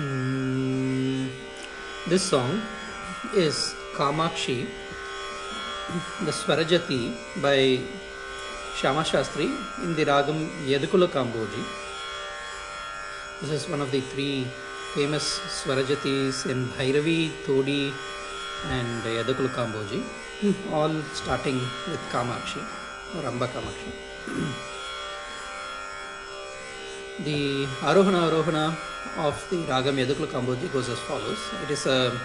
Mm, 0.00 1.28
this 2.08 2.22
song 2.22 2.62
is 3.36 3.74
Kamakshi, 3.92 4.66
the 6.24 6.30
Swarajati 6.30 7.12
by 7.42 7.78
Shama 8.76 9.02
Shastri 9.02 9.44
in 9.84 9.94
the 9.94 10.06
Ragam 10.06 10.48
Yadukula 10.64 11.06
Kamboji. 11.06 11.62
This 13.42 13.50
is 13.50 13.68
one 13.68 13.82
of 13.82 13.90
the 13.90 14.00
three 14.00 14.46
famous 14.94 15.38
Swarajatis 15.60 16.50
in 16.50 16.64
Bhairavi, 16.68 17.44
Todi, 17.44 17.92
and 18.70 19.02
Yadukula 19.04 19.50
Kamboji, 19.50 20.02
all 20.72 21.02
starting 21.12 21.60
with 21.90 22.00
Kamakshi 22.10 22.66
or 23.18 23.26
Amba 23.26 23.48
Kamakshi. 23.48 24.69
The 27.24 27.66
Arohana 27.80 28.30
Arohana 28.30 28.76
of 29.18 29.46
the 29.50 29.56
Ragam 29.66 29.96
Yadukula 30.02 30.26
Kamboji 30.26 30.72
goes 30.72 30.88
as 30.88 30.98
follows. 31.00 31.38
It 31.64 31.70
is 31.70 31.86
a 31.86 32.18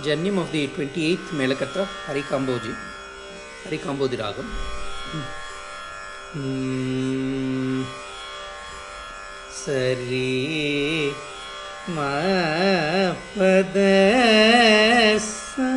janyam 0.00 0.38
of 0.38 0.52
the 0.52 0.68
28th 0.68 1.28
Melakata 1.38 1.86
Hari 2.06 2.22
Kamboji, 2.22 2.74
Hari 3.64 3.78
Kambodi 3.78 4.16
Ragam. 4.18 4.46
Sari 9.50 11.12
ma 11.88 13.14
pada 13.36 13.96
sa 15.18 15.72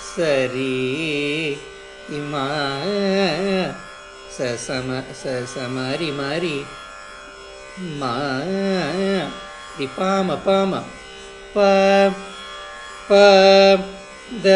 Sari 0.00 1.58
ima 2.10 2.79
ससम 4.40 5.02
सरि 5.12 6.12
मारि 6.12 6.64
मा 7.78 8.14
palm 9.96 10.34
पाम 10.34 10.74
प 11.56 11.64
प 13.10 13.12
the 14.32 14.46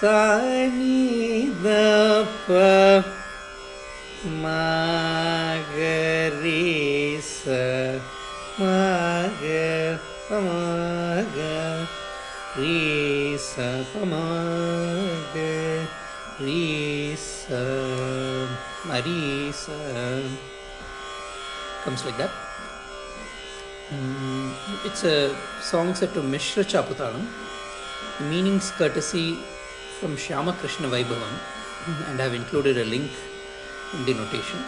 सारि 0.00 1.52
the 1.62 1.66
प। 2.50 2.91
Comes 21.84 22.04
like 22.04 22.16
that 22.18 22.30
Mm, 23.92 24.54
it's 24.86 25.04
a 25.04 25.36
song 25.60 25.94
set 25.94 26.14
to 26.14 26.22
Mishra 26.22 26.64
Chaputalam. 26.64 27.26
The 28.18 28.24
meanings 28.24 28.70
courtesy 28.70 29.36
from 30.00 30.16
Shyama 30.16 30.54
Krishna 30.54 30.88
Vaibhavam, 30.88 31.34
and 32.08 32.18
I 32.18 32.24
have 32.24 32.32
included 32.32 32.78
a 32.78 32.84
link 32.84 33.10
in 33.92 34.06
the 34.06 34.14
notation 34.14 34.60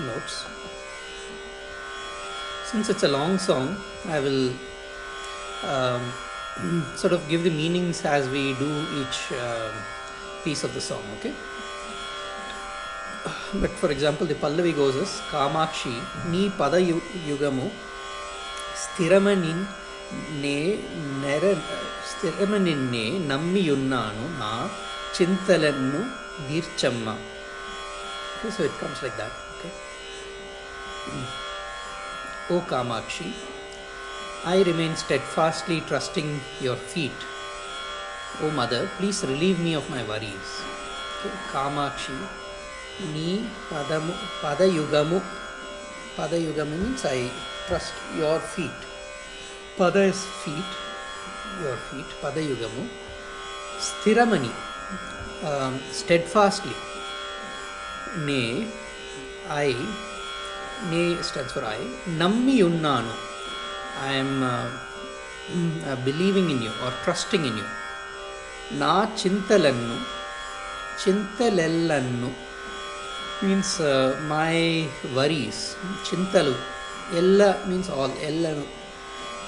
notes. 0.00 0.44
Since 2.64 2.88
it's 2.88 3.04
a 3.04 3.08
long 3.08 3.38
song, 3.38 3.76
I 4.06 4.18
will 4.18 4.52
um, 5.62 6.12
sort 6.96 7.12
of 7.12 7.28
give 7.28 7.44
the 7.44 7.50
meanings 7.50 8.04
as 8.04 8.28
we 8.28 8.54
do 8.54 8.70
each 9.00 9.20
um 9.38 9.72
piece 10.42 10.64
of 10.64 10.74
the 10.74 10.80
song. 10.80 11.04
Okay. 11.18 11.32
But 13.60 13.74
for 13.80 13.92
example 13.92 14.28
the 14.28 14.36
pallavi 14.42 14.72
goes 14.78 15.14
Kamakshi 15.32 15.94
నీ 16.32 16.42
nee 16.60 16.80
యుగము 17.28 17.66
స్థిరమ 18.84 19.28
నిన్నే 19.42 20.58
నెర 21.22 21.44
స్థిరమ 22.10 22.56
నిన్నే 22.66 23.06
నమ్మియున్నాను 23.30 24.26
నా 24.40 24.52
చింతలను 25.16 26.02
దీర్చమ్మ 26.48 27.08
so 28.50 28.62
it 28.64 28.78
comes 28.80 29.02
like 29.04 29.18
that 29.18 29.36
okay 29.50 29.70
O 32.54 32.58
Kamakshi 32.70 33.28
I 34.48 34.56
remain 34.62 34.96
steadfastly 34.96 35.76
trusting 35.90 36.34
your 36.62 36.82
feet 36.92 37.22
O 38.42 38.48
mother 38.58 38.86
please 38.96 39.20
relieve 39.24 39.60
me 39.60 39.74
of 39.74 39.90
my 39.90 40.02
worries 40.10 40.54
Kamakshi 41.52 42.16
నీ 43.00 43.50
పదము 43.72 44.12
పదయుగము 44.44 45.22
పదయుగము 46.18 46.76
means 46.76 47.06
I 47.06 47.28
trust 47.68 48.20
your 48.20 48.40
feet 48.40 48.84
పద 49.80 50.12
ఫీట్ 50.12 50.74
యువర్ 51.62 51.78
ఫీట్ 51.78 52.24
పదయుగము. 52.24 52.88
స్థిరమని 53.82 54.50
స్టెడ్ 55.98 56.28
fastly 56.28 56.74
నే 58.16 58.66
I 59.50 59.74
నే 60.84 61.22
stands 61.22 61.54
for 61.54 61.64
I 61.64 61.78
నమ్మి 62.08 62.62
ఉన్నాను 62.62 63.14
I'm 64.08 64.44
believing 66.04 66.50
in 66.50 66.62
you 66.62 66.70
or 66.70 66.92
trusting 67.04 67.46
in 67.46 67.58
you 67.58 67.64
నా 68.72 69.08
చింతలను 69.22 70.00
చింతలెల్లను 71.02 72.53
means 73.42 73.80
uh, 73.80 74.16
my 74.34 74.88
worries 75.16 75.60
chintalu 76.06 76.54
ella 77.20 77.50
means 77.70 77.88
all 77.96 78.12
ellanu 78.28 78.64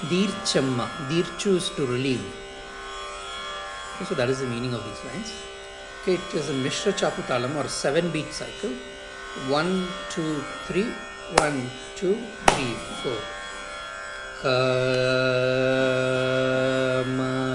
dirchamma 0.09 0.85
dirchu 1.09 1.51
is 1.59 1.67
to 1.77 1.83
relieve. 1.93 2.25
Okay, 3.93 4.05
so 4.09 4.13
that 4.19 4.29
is 4.33 4.39
the 4.43 4.49
meaning 4.53 4.73
of 4.77 4.81
these 4.87 5.01
lines. 5.09 5.29
Okay 6.01 6.15
it 6.19 6.29
is 6.39 6.45
a 6.55 6.57
mishra 6.65 6.91
chaputalam 7.01 7.53
or 7.61 7.67
seven 7.67 8.05
beat 8.15 8.31
cycle. 8.41 8.73
One 9.49 9.73
two 10.13 10.33
three 10.67 10.89
one 11.45 11.59
two 11.99 12.15
three 12.49 12.73
four. 13.01 13.19
Kama 17.07 17.46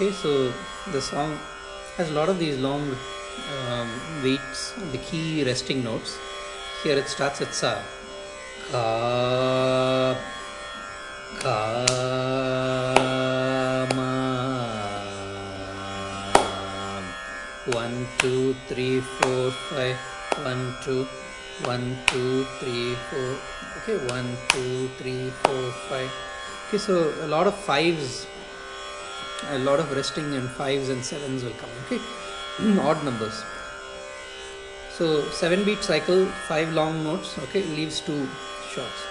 Okay, 0.00 0.12
so 0.12 0.52
the 0.92 1.00
song 1.02 1.38
has 1.96 2.10
a 2.10 2.12
lot 2.12 2.28
of 2.28 2.38
these 2.38 2.58
long 2.58 2.96
um, 3.68 3.90
waits, 4.22 4.72
the 4.92 4.98
key 4.98 5.42
resting 5.44 5.82
notes. 5.82 6.16
Here 6.84 6.96
it 6.96 7.08
starts 7.08 7.40
at 7.40 7.52
Sa. 7.52 7.82
Ka. 8.70 10.16
Kama. 11.42 11.70
One, 17.72 18.06
two, 18.18 18.54
three, 18.68 19.00
four, 19.00 19.50
five. 19.50 19.96
One, 20.46 20.76
two, 20.84 21.08
one, 21.64 21.98
two, 22.06 22.44
three, 22.60 22.94
four. 23.10 23.36
Okay, 23.82 23.98
one, 24.06 24.36
two, 24.50 24.88
three, 24.98 25.30
four, 25.42 25.72
five. 25.90 26.29
Okay, 26.70 26.78
so 26.78 27.12
a 27.22 27.26
lot 27.26 27.48
of 27.48 27.56
fives, 27.56 28.28
a 29.48 29.58
lot 29.58 29.80
of 29.80 29.90
resting 29.90 30.36
and 30.36 30.48
fives 30.48 30.88
and 30.88 31.04
sevens 31.04 31.42
will 31.42 31.56
come. 31.62 31.70
Okay, 31.86 31.98
odd 32.88 33.04
numbers. 33.04 33.42
So 34.92 35.28
seven 35.30 35.64
beat 35.64 35.82
cycle, 35.82 36.26
five 36.46 36.72
long 36.72 37.02
notes. 37.02 37.36
Okay, 37.38 37.64
leaves 37.64 38.00
two 38.00 38.28
shorts. 38.72 39.02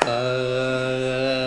Chi. 0.00 0.06
Uh, 0.06 1.45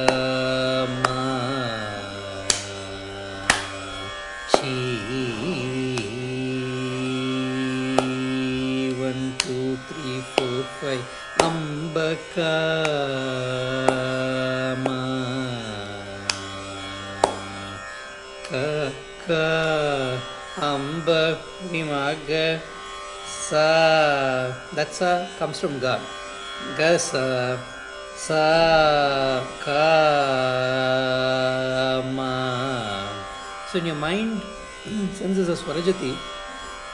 Sa. 23.50 24.54
That 24.78 24.94
sa 24.94 25.25
comes 25.42 25.57
from 25.57 25.81
ga. 25.81 25.98
Ga, 26.78 27.01
sa. 27.01 27.57
Sa, 28.13 28.44
ka, 29.63 29.88
ma. 32.13 32.36
So 33.72 33.80
in 33.81 33.90
your 33.90 33.98
mind, 33.98 34.44
since 35.16 35.40
this 35.40 35.50
is 35.50 35.63
Swarajati, 35.63 36.13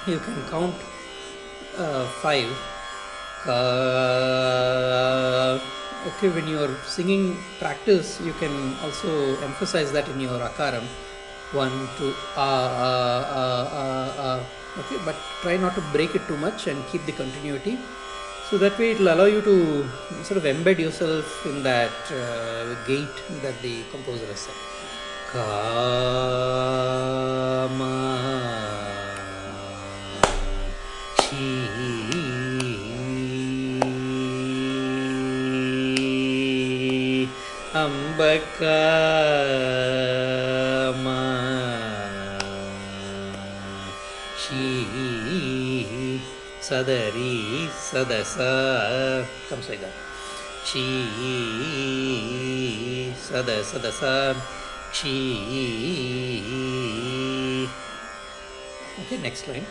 you 0.07 0.19
can 0.21 0.37
count 0.47 0.77
uh, 1.75 2.05
five. 2.23 2.47
ka. 3.43 3.59
Okay, 6.13 6.29
when 6.29 6.47
you 6.47 6.61
are 6.61 6.71
singing 6.85 7.35
practice, 7.59 8.21
you 8.21 8.31
can 8.37 8.53
also 8.85 9.35
emphasize 9.41 9.91
that 9.91 10.07
in 10.13 10.21
your 10.21 10.39
akaram. 10.39 10.85
One, 11.51 11.89
two, 11.97 12.13
ah, 12.37 12.69
ah, 12.69 13.21
ah, 13.33 13.65
ah, 13.73 14.09
ah. 14.23 14.39
Okay, 14.77 14.97
but 15.05 15.15
try 15.41 15.57
not 15.57 15.73
to 15.75 15.81
break 15.93 16.15
it 16.15 16.27
too 16.27 16.37
much 16.37 16.67
and 16.67 16.83
keep 16.91 17.05
the 17.05 17.13
continuity. 17.13 17.77
So 18.49 18.57
that 18.59 18.77
way 18.77 18.91
it 18.91 18.99
will 18.99 19.13
allow 19.13 19.25
you 19.25 19.41
to 19.41 19.87
sort 20.23 20.37
of 20.37 20.43
embed 20.43 20.79
yourself 20.79 21.45
in 21.45 21.63
that 21.63 21.91
uh, 22.11 22.75
gait 22.85 23.09
that 23.41 23.59
the 23.61 23.83
composer 23.91 24.25
has 24.27 24.39
set. 24.39 24.55
Ambakamachi 37.75 40.34
सदरी 46.65 47.69
सदसा। 47.71 48.51
क्षी 50.63 50.87
सद 53.27 53.49
सदसा। 53.71 54.13
क्षी 54.93 55.17
okay 58.99 59.17
next 59.17 59.49
line 59.49 59.65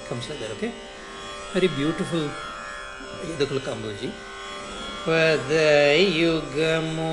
comes 0.09 0.29
like 0.29 0.41
that 0.41 0.51
okay 0.53 0.73
very 1.53 1.69
beautiful 1.79 2.25
ಇದಕ್ಕೂ 3.33 3.59
ಕಾಂಬೋಜಿ 3.67 4.09
ಪದಯುಗಮೋ 5.05 7.13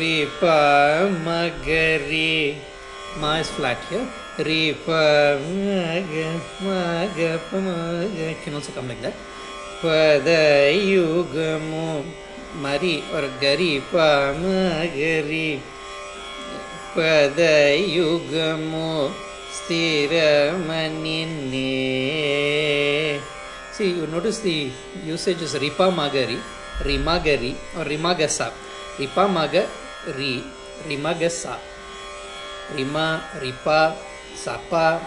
ರಿಪ 0.00 0.42
ಮಗರಿ 1.26 2.30
ಮಾ 3.22 3.32
is 3.42 3.50
flat 3.56 3.82
here 3.88 4.06
ರಿಪ 4.48 4.86
ಮಗ 5.56 6.14
ಮಗ 6.66 7.18
ಮಗ 7.66 8.16
can 8.42 8.56
also 8.58 8.72
come 8.76 8.88
like 8.92 9.02
that 9.06 9.18
ಪದಯುಗಮೋ 9.82 11.88
मरी 12.62 12.96
और 13.14 13.24
गरी 13.42 13.72
pada 13.92 14.84
गरी 14.96 15.48
पदयुगमो 16.96 18.90
स्थिरमनिन्ने 19.56 21.14
See, 23.76 23.92
you 23.92 24.06
notice 24.08 24.40
the 24.40 24.72
usage 25.04 25.42
is 25.42 25.52
ripa 25.60 25.92
magari, 25.92 26.40
rimagari 26.80 27.52
or 27.76 27.84
rimagasa. 27.84 28.48
Ripa 28.98 29.28
maga 29.28 29.68
ri, 30.16 30.40
rimagasa. 30.88 31.60
Rima, 32.72 33.20
ripa, 33.36 33.94
sapa, 34.34 35.04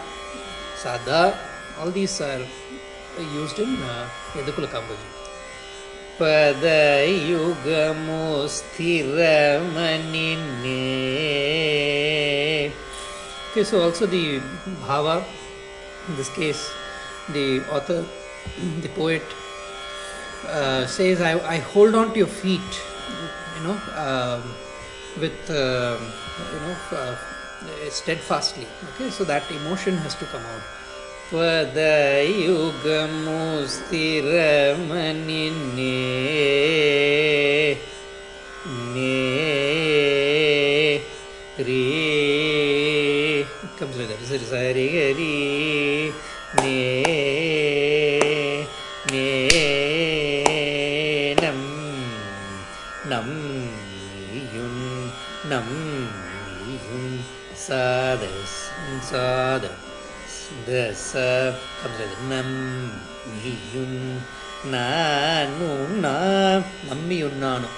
sada, 0.77 1.33
all 1.79 1.89
these 1.89 2.21
are 2.21 2.45
used 3.33 3.57
in 3.57 3.73
uh, 3.81 4.07
Yadukula 4.37 4.69
Kambaji. 4.69 5.18
so 13.63 13.81
also 13.81 14.05
the 14.05 14.39
bhava, 14.83 15.23
in 16.09 16.15
this 16.17 16.29
case, 16.35 16.69
the 17.29 17.61
author, 17.71 18.05
the 18.81 18.89
poet, 18.89 19.23
uh, 20.47 20.85
says, 20.87 21.21
I, 21.21 21.57
hold 21.57 21.95
on 21.95 22.11
to 22.11 22.17
your 22.17 22.27
feet, 22.27 22.81
you 23.57 23.63
know, 23.63 23.77
um, 23.95 24.43
with, 25.21 25.49
uh, 25.49 25.97
you 26.53 26.59
know, 26.59 26.75
uh, 26.91 27.15
steadfastly. 27.89 28.67
Okay, 28.93 29.09
so 29.09 29.23
that 29.23 29.49
emotion 29.51 29.95
has 29.97 30.15
to 30.15 30.25
come 30.25 30.41
out. 30.41 30.78
त्वदयुगमु 31.31 32.91
स्थिरमनिन्ने 33.73 35.27
ने 38.93 39.17
रे 41.67 41.85
कम 43.79 43.91
से 43.97 44.05
कम 44.07 44.23
sir 44.29 44.45
सारे 44.51 44.85
गरी 44.95 45.37
ने 46.61 46.79
ने 49.11 49.27
नम 51.41 51.59
नम 53.11 53.29
युन 54.55 54.75
नम 55.53 55.69
युन 56.87 57.05
साद 57.67 58.27
सादा 59.11 59.88
தசபதனம் 60.67 62.55
நீயும் 63.33 63.99
நானும் 64.73 65.95
நான் 65.99 66.63
நம்மியும் 66.89 67.37
நானும் 67.37 67.75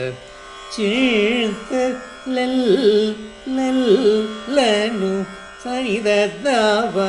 Sanidadava. 5.64 7.08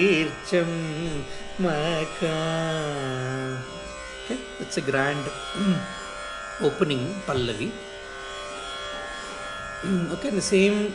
मका 1.64 2.34
okay 4.26 4.38
it's 4.60 4.76
a 4.76 4.80
grand 4.80 5.24
opening 6.68 7.02
pallavi. 7.26 7.70
Okay 10.14 10.30
the 10.30 10.42
same 10.42 10.94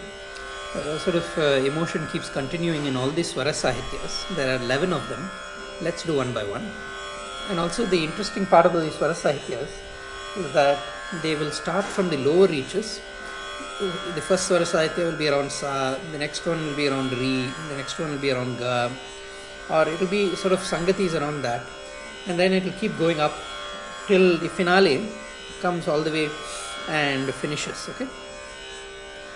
uh, 0.76 0.98
sort 1.00 1.16
of 1.16 1.38
uh, 1.38 1.44
emotion 1.72 2.08
keeps 2.12 2.30
continuing 2.30 2.86
in 2.86 2.96
all 2.96 3.10
these 3.10 3.34
swara 3.34 3.54
sahityas. 3.64 4.14
There 4.36 4.50
are 4.54 4.62
11 4.62 4.94
of 4.94 5.08
them. 5.08 5.30
Let's 5.82 6.04
do 6.04 6.16
one 6.16 6.34
by 6.34 6.44
one. 6.44 6.66
And 7.50 7.60
also 7.60 7.86
the 7.86 8.04
interesting 8.04 8.46
part 8.46 8.66
about 8.66 8.82
these 8.82 8.94
swara 8.94 9.16
sahityas 9.26 9.72
is 10.38 10.54
that 10.54 10.80
they 11.22 11.36
will 11.36 11.52
start 11.52 11.86
from 11.86 12.10
the 12.10 12.18
lower 12.18 12.48
reaches 12.48 13.00
the 14.16 14.22
first 14.22 14.50
Swara 14.50 14.98
will 14.98 15.18
be 15.18 15.28
around 15.28 15.52
Sa, 15.52 15.98
the 16.12 16.18
next 16.18 16.46
one 16.46 16.64
will 16.66 16.76
be 16.76 16.88
around 16.88 17.12
Re, 17.12 17.50
the 17.70 17.76
next 17.76 17.98
one 17.98 18.12
will 18.12 18.20
be 18.20 18.32
around 18.32 18.60
Ga, 18.60 18.92
or 19.70 19.88
it 19.88 20.00
will 20.00 20.08
be 20.08 20.36
sort 20.36 20.54
of 20.54 20.60
Sangatis 20.60 21.20
around 21.20 21.42
that, 21.42 21.66
and 22.28 22.38
then 22.40 22.54
it 22.54 22.64
will 22.64 22.74
keep 22.74 22.96
going 23.00 23.20
up 23.20 23.34
till 24.08 24.38
the 24.38 24.50
finale 24.50 25.08
comes 25.62 25.88
all 25.88 26.02
the 26.02 26.12
way 26.12 26.30
and 26.90 27.34
finishes. 27.34 27.90
Okay, 27.90 28.08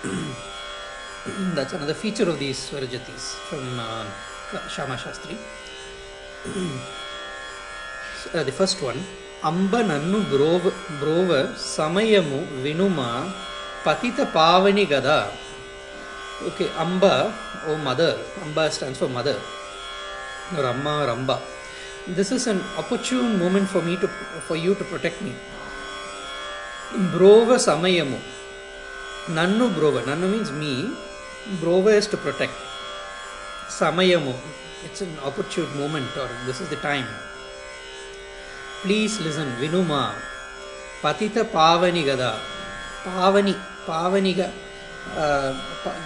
that's 1.55 1.73
another 1.73 1.95
feature 1.95 2.29
of 2.29 2.37
these 2.37 2.69
Swarajatis 2.69 3.33
from 3.49 3.79
uh, 3.79 4.05
Shama 4.67 4.95
Shastri. 4.95 5.35
uh, 8.35 8.43
the 8.43 8.51
first 8.51 8.81
one. 8.81 9.01
Amba 9.43 9.83
Nannu 9.83 10.23
Brova 10.23 11.53
Samayamu 11.53 12.47
Vinuma 12.63 13.31
పతిత 13.85 14.19
పావని 14.35 14.85
గద 14.93 15.09
okay 16.47 16.65
Amba 16.83 17.03
O 17.69 17.73
mother. 17.87 18.17
Amba 18.43 18.57
stands 18.75 18.99
for 19.01 19.11
mother 19.17 19.41
రమ్మ 20.65 20.87
రంబ 21.09 21.31
this 22.17 22.31
is 22.37 22.47
an 22.51 22.61
opportune 22.81 23.29
moment 23.41 23.69
for 23.73 23.83
me 23.89 23.95
to 24.01 24.07
for 24.47 24.59
you 24.65 24.71
to 24.79 24.85
protect 24.91 25.21
me 25.27 25.33
బ్రోవ 27.13 27.57
సమయము. 27.69 28.19
నన్ను 29.37 29.65
బ్రోవ 29.77 29.95
నన్ను 30.09 30.27
means 30.33 30.51
me 30.61 30.73
బ్రోవ 31.61 31.85
is 31.99 32.09
to 32.11 32.17
protect 32.25 32.61
సమయము. 33.79 34.33
It's 34.85 35.03
an 35.05 35.15
opportune 35.25 35.71
moment 35.81 36.17
or 36.23 36.33
this 36.47 36.61
is 36.61 36.69
the 36.73 36.79
time 36.89 37.07
please 38.83 39.15
listen 39.27 39.53
వినుమా 39.61 40.03
పతిత 41.03 41.37
పావని 41.55 42.03
కదా 42.03 42.31
పావని. 43.07 43.55
Pavaniga 43.85 44.51
uh, 45.15 45.53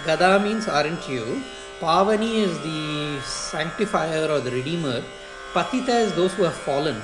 gada 0.04 0.38
means 0.38 0.68
aren't 0.68 1.08
you? 1.08 1.42
Pavani 1.80 2.34
is 2.46 2.58
the 2.60 3.20
sanctifier 3.22 4.30
or 4.30 4.40
the 4.40 4.50
redeemer. 4.50 5.02
Patita 5.54 5.96
is 6.06 6.12
those 6.14 6.34
who 6.34 6.42
have 6.42 6.54
fallen. 6.54 7.00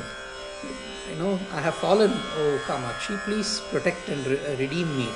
You 1.10 1.16
know 1.16 1.40
i 1.52 1.60
have 1.60 1.74
fallen. 1.74 2.12
Oh 2.38 2.60
kamakshi 2.66 3.16
please 3.24 3.60
protect 3.70 4.08
and 4.08 4.26
re- 4.26 4.56
redeem 4.58 4.88
me. 4.96 5.08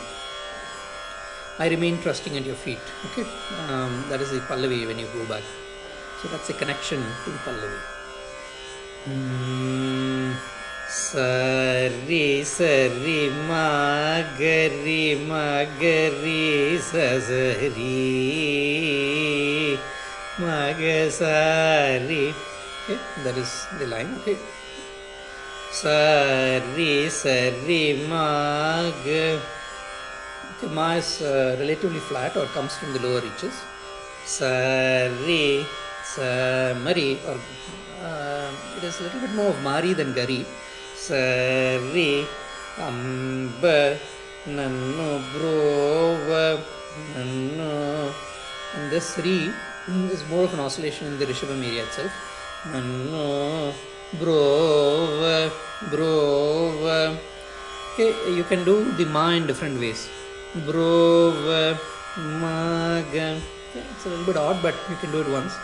I 1.58 1.68
remain 1.68 2.00
trusting 2.00 2.36
at 2.38 2.46
your 2.46 2.54
feet. 2.56 2.80
Okay, 3.06 3.26
um, 3.68 4.04
that 4.08 4.22
is 4.22 4.30
the 4.30 4.40
Pallavi 4.40 4.86
when 4.86 4.98
you 4.98 5.06
go 5.12 5.26
back. 5.26 5.42
So 6.22 6.28
that's 6.28 6.48
a 6.48 6.54
connection 6.54 7.04
to 7.24 7.30
the 7.30 7.40
Pallavi. 7.44 7.80
Mm, 9.04 10.19
Sari 10.90 12.42
sari 12.42 13.30
magari 13.46 15.14
magari 15.22 16.82
sasari 16.82 18.18
magasari. 20.42 22.34
Okay, 22.34 22.98
that 23.22 23.38
is 23.38 23.70
the 23.78 23.86
line. 23.86 24.18
Okay. 24.18 24.34
Sari 25.70 27.06
sari 27.06 28.02
mag. 28.10 29.06
Okay, 29.06 29.38
ma 30.74 30.98
is 30.98 31.22
uh, 31.22 31.54
relatively 31.60 32.00
flat 32.00 32.36
or 32.36 32.46
comes 32.46 32.74
from 32.74 32.92
the 32.94 32.98
lower 32.98 33.20
reaches. 33.20 33.54
Sari, 34.26 35.64
samari, 36.02 37.16
or 37.30 37.38
uh, 38.02 38.50
it 38.76 38.82
is 38.82 38.98
a 38.98 39.04
little 39.04 39.20
bit 39.20 39.30
more 39.38 39.50
of 39.54 39.62
mari 39.62 39.94
than 39.94 40.12
gari. 40.14 40.44
Amba, 42.78 43.98
nannu, 44.46 45.08
brova, 45.32 46.44
nannu. 47.14 48.12
And 48.74 48.90
this 48.90 49.18
ri 49.18 49.50
is 50.12 50.22
more 50.28 50.44
of 50.44 50.54
an 50.54 50.60
oscillation 50.60 51.06
in 51.08 51.18
the 51.18 51.26
Rishabham 51.26 51.62
itself. 51.84 52.12
Okay, 57.92 58.10
you 58.36 58.44
can 58.44 58.64
do 58.64 58.92
the 58.92 59.04
ma 59.06 59.30
in 59.30 59.46
different 59.46 59.78
ways. 59.80 60.08
Brova, 60.54 61.78
maga. 62.16 63.40
Okay, 63.70 63.82
it's 63.90 64.04
a 64.06 64.08
little 64.08 64.24
bit 64.24 64.36
odd, 64.36 64.62
but 64.62 64.74
you 64.88 64.96
can 64.96 65.10
do 65.10 65.20
it 65.20 65.28
once. 65.28 65.54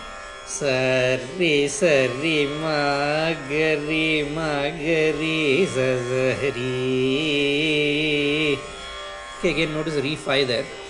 Sarri 0.47 1.67
sarri 1.67 2.47
magari 2.63 4.23
magari 4.31 5.67
ri 6.55 6.79
Okay, 9.39 9.51
again 9.51 9.75
notice 9.75 10.01
re-fi 10.01 10.45
there. 10.45 10.86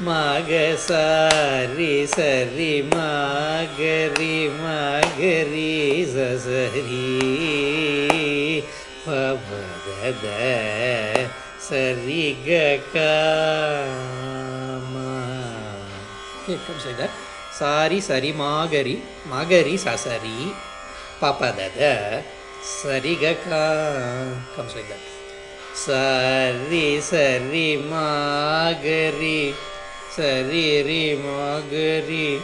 மகசாரி 0.00 2.06
சரி 2.06 2.82
மகரி 2.82 4.48
மகரி 4.60 6.06
சரி 6.06 6.84
பமகத 9.04 10.26
சரி 11.58 12.36
கேட்கும் 16.46 16.78
செய்தார். 16.78 17.10
Sorry 17.58 18.00
சரி 18.00 18.32
மாகரி 18.32 19.02
மகரி 19.26 19.76
சசரி 19.76 20.52
பபதத 21.20 22.22
சரிக 22.80 23.36
கம் 24.56 24.68
செய்தார் 24.68 25.06
சரி 25.74 27.00
சரி 27.00 27.76
மாகரி 27.76 29.54
Sari 30.18 30.26
sari 30.26 30.82
ri 30.82 31.14
magari 31.14 32.42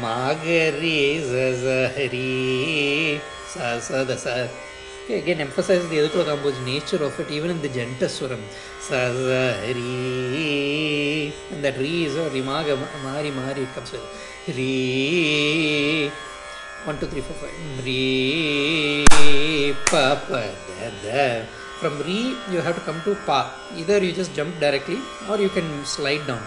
magari 0.00 1.20
sa 1.20 1.52
sa 3.76 4.00
sa. 4.16 4.48
Again 5.12 5.44
emphasize 5.44 5.84
the 5.90 5.96
Yadukula 6.00 6.24
Kamboji 6.24 6.64
nature 6.64 7.04
of 7.04 7.12
it 7.20 7.30
even 7.30 7.50
in 7.50 7.60
the 7.60 7.68
Janta 7.68 8.08
Swaram. 8.08 8.40
Sa. 8.80 9.12
And 11.52 11.60
that 11.60 11.76
ri 11.76 12.08
is 12.08 12.16
a 12.16 12.30
rimaga 12.30 12.78
mari 13.04 13.30
mari 13.30 13.64
it 13.68 13.74
comes 13.74 13.92
with 13.92 14.00
ri. 14.56 16.10
One, 16.86 16.98
two, 16.98 17.08
three, 17.08 17.20
four, 17.20 17.36
five. 17.36 17.52
Mm, 17.52 17.84
re, 17.84 19.04
pa, 19.84 20.16
pa, 20.16 20.40
da, 20.40 20.88
da. 21.04 21.44
From 21.78 22.00
re, 22.00 22.34
you 22.50 22.62
have 22.62 22.74
to 22.74 22.80
come 22.80 23.02
to 23.04 23.14
pa. 23.26 23.52
Either 23.76 24.02
you 24.02 24.12
just 24.12 24.32
jump 24.34 24.58
directly 24.58 24.98
or 25.28 25.36
you 25.36 25.50
can 25.50 25.84
slide 25.84 26.26
down. 26.26 26.42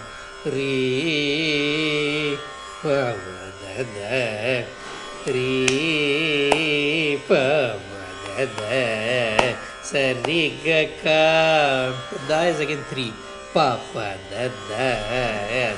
Ka. 11.02 11.92
Da 12.26 12.50
is 12.50 12.58
again 12.58 12.82
three. 12.90 13.12
Pa, 13.54 13.78
pa, 13.92 14.18
da, 14.30 14.50
da. 14.68 14.90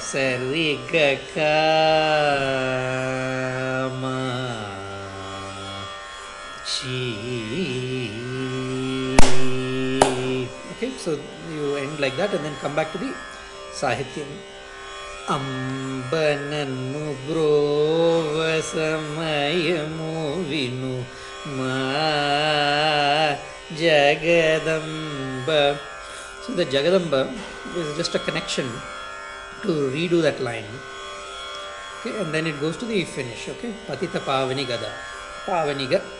Sa, 0.00 0.40
re, 0.48 0.80
ga, 0.88 1.20
ka. 1.32 1.54
Ma. 4.00 4.16
Chi. 6.64 7.08
Okay, 10.76 10.92
so 10.96 11.20
you 11.52 11.76
end 11.76 12.00
like 12.00 12.16
that 12.16 12.32
and 12.32 12.44
then 12.44 12.56
come 12.64 12.74
back 12.76 12.92
to 12.92 12.98
the 12.98 13.12
Sahityam. 13.72 14.57
అంబనన్ను 15.35 17.03
బ్రోవ 17.27 18.37
సమయము 18.71 20.11
విను 20.49 20.95
మా 21.57 21.75
Jagadamba 23.83 25.49
so 26.45 26.53
the 26.61 26.65
Jagadamba 26.75 27.15
is 27.81 27.91
just 27.99 28.15
a 28.15 28.21
connection 28.25 28.67
to 29.61 29.71
redo 29.93 30.17
that 30.25 30.39
line 30.47 30.67
okay 31.93 32.11
and 32.21 32.29
then 32.35 32.45
it 32.51 32.57
goes 32.63 32.75
to 32.81 32.85
the 32.85 32.99
finish 33.15 33.43
okay 33.53 33.71
patita 33.87 34.19
pavani 34.27 34.65
gada 34.71 34.91
pavaniga 35.47 35.99
Amba 35.99 36.16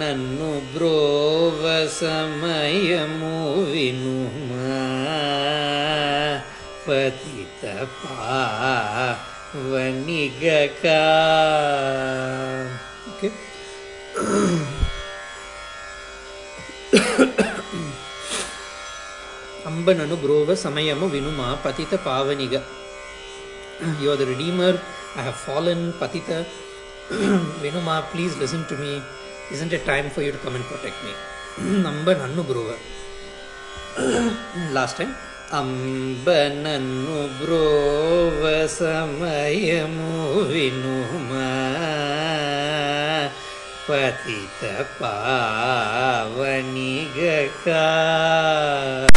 నన్ను 0.00 0.48
బ్రోవ 0.72 1.62
సమయము 1.96 3.32
వినుమా 3.70 4.76
పతిత 6.86 7.62
పావనిగక 9.58 10.84
okay 13.08 13.28
అంబనను 19.66 20.16
బ్రోవ 20.16 20.54
సమయము 20.56 21.06
వినుమా 21.06 21.48
పతిత 21.64 21.94
పావనిగ 22.06 22.54
you 24.02 24.10
are 24.10 24.20
the 24.20 24.26
redeemer 24.28 24.76
I 25.16 25.20
have 25.20 25.40
fallen 25.46 25.84
పతిత 26.00 26.30
विनुमा 27.11 27.99
please 28.11 28.37
listen 28.41 28.63
to 28.69 28.75
me 28.81 28.91
listen 29.51 29.69
the 29.71 29.77
time 29.87 30.09
for 30.15 30.25
you 30.25 30.31
to 30.35 30.39
come and 30.45 30.67
protect 30.69 31.03
me 31.05 31.13
numb 31.85 32.07
नन्नु 32.21 32.43
ब्रुव 32.49 32.69
लास्ट् 34.77 34.97
टैम् 34.99 35.13
अम्ब 35.59 36.27
नन्नु 36.63 37.17
ब्रो 37.39 37.63
वसमयमु 38.41 40.11
विनु 40.51 40.95
पतितपा 43.87 45.15
वनि 46.37 46.93
गा 47.17 49.10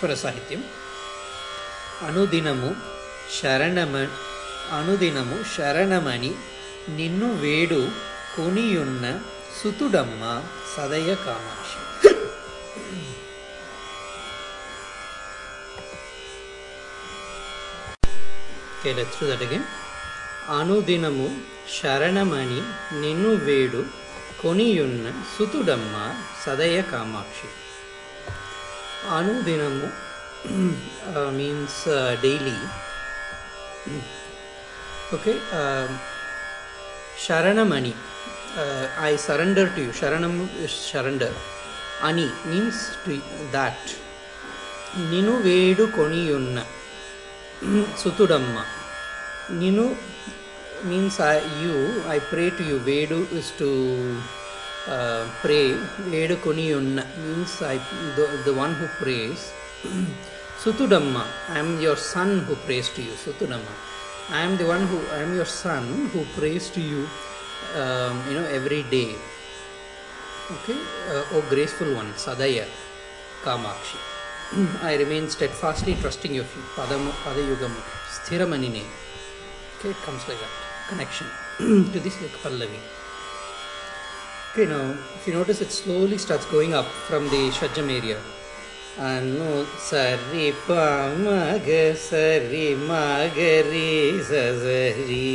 స్వర 0.00 0.14
సాహిత్యం 0.22 0.62
అనుదినము 2.06 2.70
శరణమ 3.36 3.94
అనుదినము 4.72 5.36
శరణమని 5.54 6.32
నిన్ను 6.96 7.28
వేడు 7.42 7.80
కొనియున్న 8.36 9.04
సుతుడమ్మ 9.58 10.22
సదయ 10.74 11.10
Kamakshi 11.24 11.80
Okay, 18.76 18.94
let's 18.94 19.18
do 19.18 19.26
that 19.26 19.42
again. 19.42 19.64
అనుదినము 20.52 21.28
శరణమని 21.76 22.58
నిన్ను 23.00 23.30
వేడు 23.46 23.80
కొనియున్న 24.42 25.06
సుతుడమ్మ 25.32 25.94
సదయ 26.42 26.76
కామాక్షి 26.90 27.48
అనుదినము 29.09 29.87
మీన్స్ 31.31 31.83
డైలీ 32.21 32.57
ఓకే 35.13 35.33
శరణమణి 37.27 37.93
ఐ 39.01 39.15
సరెండర్ 39.15 39.75
టు 39.75 39.81
యూ 39.81 39.91
శరణం 39.91 40.49
సరెండర్ 40.91 41.35
అని 42.03 42.25
మీన్స్ 42.45 43.05
టు 43.05 43.15
దాట్ 43.51 43.89
నిను 45.11 45.31
వేడు 45.41 45.83
కొనియున్న 45.85 46.59
సుతుడమ్మ. 47.97 48.63
నిను 49.51 49.85
means 50.85 51.21
I 51.21 51.35
you 51.63 51.75
I 52.09 52.19
pray 52.19 52.49
to 52.49 52.63
you 52.63 52.77
వేడు 52.77 53.27
is 53.31 53.51
to 53.59 53.69
uh, 54.87 55.27
pray. 55.41 55.73
Vedu 56.09 56.37
Kuniyunna 56.37 57.05
means 57.17 57.61
I, 57.61 57.77
the, 58.15 58.41
the 58.45 58.53
one 58.53 58.73
who 58.73 58.87
prays. 59.03 59.51
Sutudamma, 60.61 61.25
I 61.49 61.59
am 61.59 61.81
your 61.81 61.97
son 61.97 62.39
who 62.45 62.55
prays 62.55 62.89
to 62.89 63.01
you. 63.01 63.11
Sutudamma, 63.11 63.73
I 64.29 64.41
am 64.41 64.57
the 64.57 64.65
one 64.65 64.85
who, 64.85 64.99
I 65.09 65.19
am 65.23 65.35
your 65.35 65.45
son 65.45 66.07
who 66.13 66.23
prays 66.39 66.69
to 66.71 66.81
you, 66.81 67.07
um, 67.75 68.21
you 68.29 68.35
know, 68.35 68.45
every 68.45 68.83
day. 68.83 69.15
Okay, 70.51 70.77
uh, 71.09 71.23
oh 71.33 71.45
graceful 71.49 71.95
one, 71.95 72.13
Sadaya, 72.13 72.67
Kamakshi. 73.41 73.97
I 74.83 74.97
remain 74.97 75.29
steadfastly 75.29 75.95
trusting 75.95 76.35
your 76.35 76.43
feet. 76.43 76.65
Padam, 76.75 77.09
Padayugam, 77.23 77.73
Sthiramanine. 78.09 78.83
Okay, 79.79 79.89
it 79.89 79.95
comes 80.05 80.27
like 80.27 80.37
that. 80.39 80.89
Connection 80.89 81.27
to 81.57 81.99
this 81.99 82.21
like 82.21 82.31
Pallavi. 82.43 83.00
Okay, 84.53 84.65
now 84.65 84.91
if 85.15 85.25
you 85.25 85.33
notice 85.33 85.61
it 85.61 85.71
slowly 85.71 86.17
starts 86.17 86.45
going 86.47 86.73
up 86.73 86.83
from 86.83 87.23
the 87.29 87.41
Shadjam 87.51 87.89
area. 87.89 88.19
அனு 89.09 89.51
சரி 89.89 90.47
பாமக 90.65 91.67
சரி 92.07 92.65
மகரி 92.89 93.93
சரி 94.29 95.29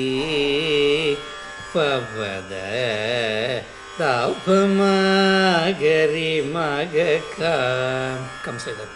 பவத 1.73 2.53
தாபமகரி 4.01 4.53
மக 6.55 7.07
come 8.45 8.61
செய்தார் 8.67 8.95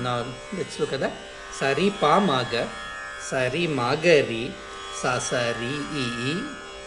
now 0.00 0.24
let's 0.56 0.80
look 0.80 0.96
at 0.96 1.00
that. 1.04 1.12
Sari 1.52 1.92
Pamaga, 2.00 2.64
Sari 3.20 3.68
Magari, 3.68 4.48
Sasari 4.96 5.74
E, 5.92 6.40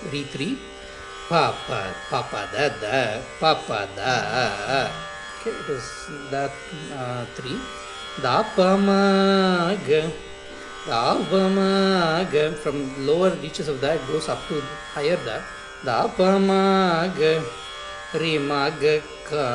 Ri 0.10 0.24
three, 0.34 0.58
Papa, 1.30 1.94
Papa 2.10 2.50
da 2.50 2.70
da, 2.82 3.22
Papa 3.38 3.86
da. 3.94 4.90
Okay, 5.38 5.54
it 5.54 5.70
is 5.70 5.86
that 6.32 6.50
uh, 6.98 7.30
three. 7.38 7.62
Dapamaga. 8.26 10.10
Davamaga. 10.90 12.58
From 12.58 13.06
lower 13.06 13.30
reaches 13.38 13.68
of 13.68 13.82
that 13.82 14.02
goes 14.08 14.30
up 14.30 14.42
to 14.48 14.62
higher 14.98 15.18
that. 15.30 15.44
दा 15.86 16.16
परिमाग 16.22 19.02
का। 19.34 19.48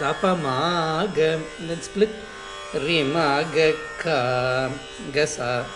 दा 0.00 0.12
पाग 0.12 1.44
रिमाग 2.74 3.74
का। 4.06 4.20
गसा। 5.14 5.66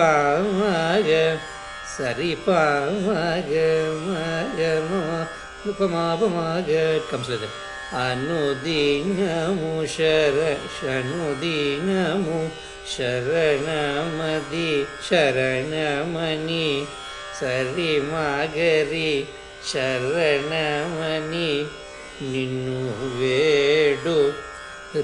saripavaga 1.88 3.70
magamo 4.08 5.02
ఉపమాపమాగ 5.68 6.71
comes 7.11 7.29
with 7.29 7.42
it. 7.42 7.55
అనుదినము 7.99 9.75
శర 9.94 10.38
శనుదినము 10.77 12.40
శరణమది 12.92 14.71
శరణమని 15.09 16.66
సరి 17.40 17.92
మాగరి 18.11 19.12
శరణమని 19.71 21.51
నిన్ను 22.33 22.79
వేడు 23.18 24.18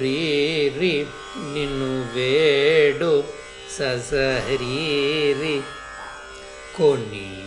రీ 0.03 0.21
రి 0.79 0.97
నిన్ను 1.55 1.90
వేడు 2.14 3.12
ససరీరి 3.79 5.57
కొనియున్న 6.77 7.38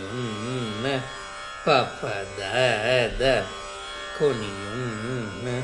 பபத 1.65 2.39
த 3.19 3.21
கொனியும் 4.15 5.61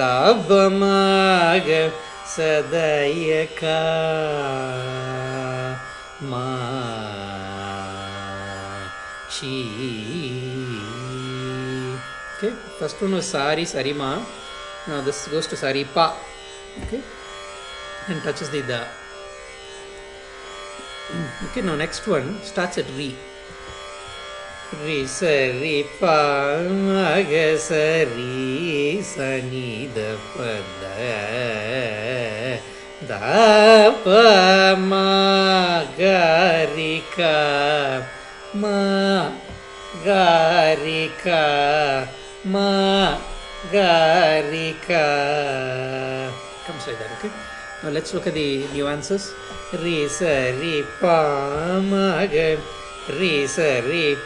தாபமாக 0.00 1.68
சதயகா 2.34 3.80
Mashi 6.32 7.10
okay 12.42 12.52
first 12.78 12.98
one 13.04 13.14
was 13.16 13.26
sari 13.32 13.64
sarima. 13.72 14.10
Now 14.88 15.00
this 15.06 15.18
goes 15.32 15.46
to 15.52 15.56
saripa. 15.62 16.06
Okay 16.82 17.00
and 18.08 18.22
touches 18.22 18.48
the 18.54 18.62
da. 18.62 18.80
Hmm. 21.10 21.46
Okay, 21.46 21.62
now 21.62 21.74
next 21.74 22.06
one 22.06 22.38
starts 22.42 22.78
at 22.78 22.86
Re. 22.94 23.14
Re 24.84 25.06
Sari 25.06 25.82
Pa 25.98 26.62
Maga 26.70 27.58
Sari 27.58 29.02
Sani 29.02 29.90
Da 29.90 30.14
Pa 30.30 30.62
Da 30.78 30.94
Da 33.02 33.90
Pa 34.06 34.76
Ma 34.78 35.82
Ga 35.98 36.70
Ri 36.70 37.02
Ka 37.10 38.06
Ma 38.54 39.32
Garika 40.04 41.42
Ma 42.44 43.18
Garika 43.70 45.04
comes 46.64 46.86
like 46.86 46.98
that 46.98 47.10
okay 47.18 47.49
now 47.82 47.90
let's 47.90 48.12
look 48.14 48.26
at 48.26 48.34
the 48.34 48.66
nuances 48.74 49.34
Re 49.72 50.08
sa 50.08 50.50
re 50.58 50.82
pa 50.98 51.78
ma 51.78 52.26
ga 52.26 52.58
Re 53.18 53.46
sa 53.46 53.78
re 53.86 54.16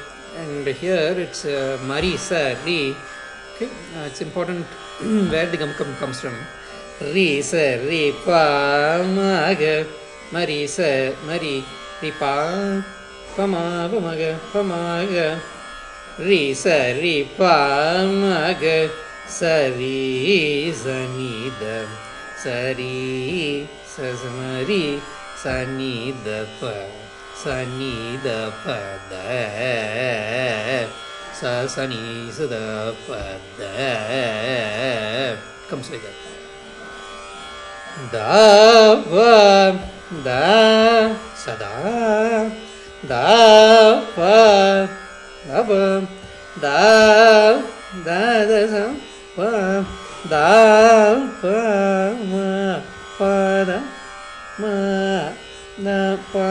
and 0.41 0.67
here 0.67 1.15
it's 1.21 1.45
uh, 1.45 1.77
Mari 1.85 2.17
sa 2.17 2.57
re 2.65 2.97
okay 3.55 3.69
uh, 3.97 4.09
it's 4.09 4.21
important 4.25 4.65
where 5.31 5.45
the 5.47 5.57
gum 5.61 5.75
comes 5.77 6.21
from. 6.21 6.33
Re 7.13 7.43
sa 7.45 7.77
re 7.85 8.17
pa 8.25 9.05
ma 9.05 9.53
ga 9.53 9.85
Mari 10.33 10.65
sa 10.67 11.13
Mari 11.29 11.61
re 12.01 12.11
pa 12.17 12.33
pamaga 13.37 14.41
pamaga. 14.49 15.39
Ri 16.15 16.55
sa 16.55 16.95
ri 16.95 17.27
pa 17.37 18.07
maga 18.07 18.87
sa 19.27 19.67
ri 19.75 20.71
sa 20.71 20.95
ni 21.19 21.51
da 21.59 21.83
sa 21.83 21.83
ri 21.83 21.83
sa 21.83 21.83
ma 21.83 21.93
sa 21.93 21.93
ni 21.93 22.01
da 22.15 22.24
pa 26.61 26.77
sa 27.33 27.65
ni 27.65 28.21
da 28.21 28.53
pa 28.61 28.77
da 29.09 29.25
sa 31.33 31.65
sa 31.65 31.89
ni 31.89 32.29
sa 32.29 32.45
da 32.45 32.93
pa 33.09 33.23
da 33.57 33.73
comes 35.73 35.89
like 35.89 36.05
that 36.05 36.17
da 38.13 39.01
va 39.09 39.33
da 40.29 40.45
sada 41.33 41.73
da 43.09 43.25
pa 44.17 44.37
da 45.49 45.59
pa 45.69 45.85
da 46.61 46.81
da 48.05 48.23
da 48.53 48.61
sa 48.69 48.85
pa 49.37 49.51
da 50.29 51.21
pa 51.41 51.59
ma 52.31 52.81
pa 53.19 53.35
da 53.69 53.79
ma 54.61 54.75
da 55.85 55.99
pa 56.33 56.49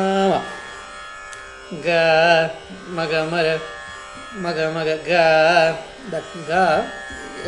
ma 4.42 4.52
ga 4.54 4.66
maga 4.74 4.96
ga 5.10 5.26
that 6.12 6.26
ga 6.48 6.66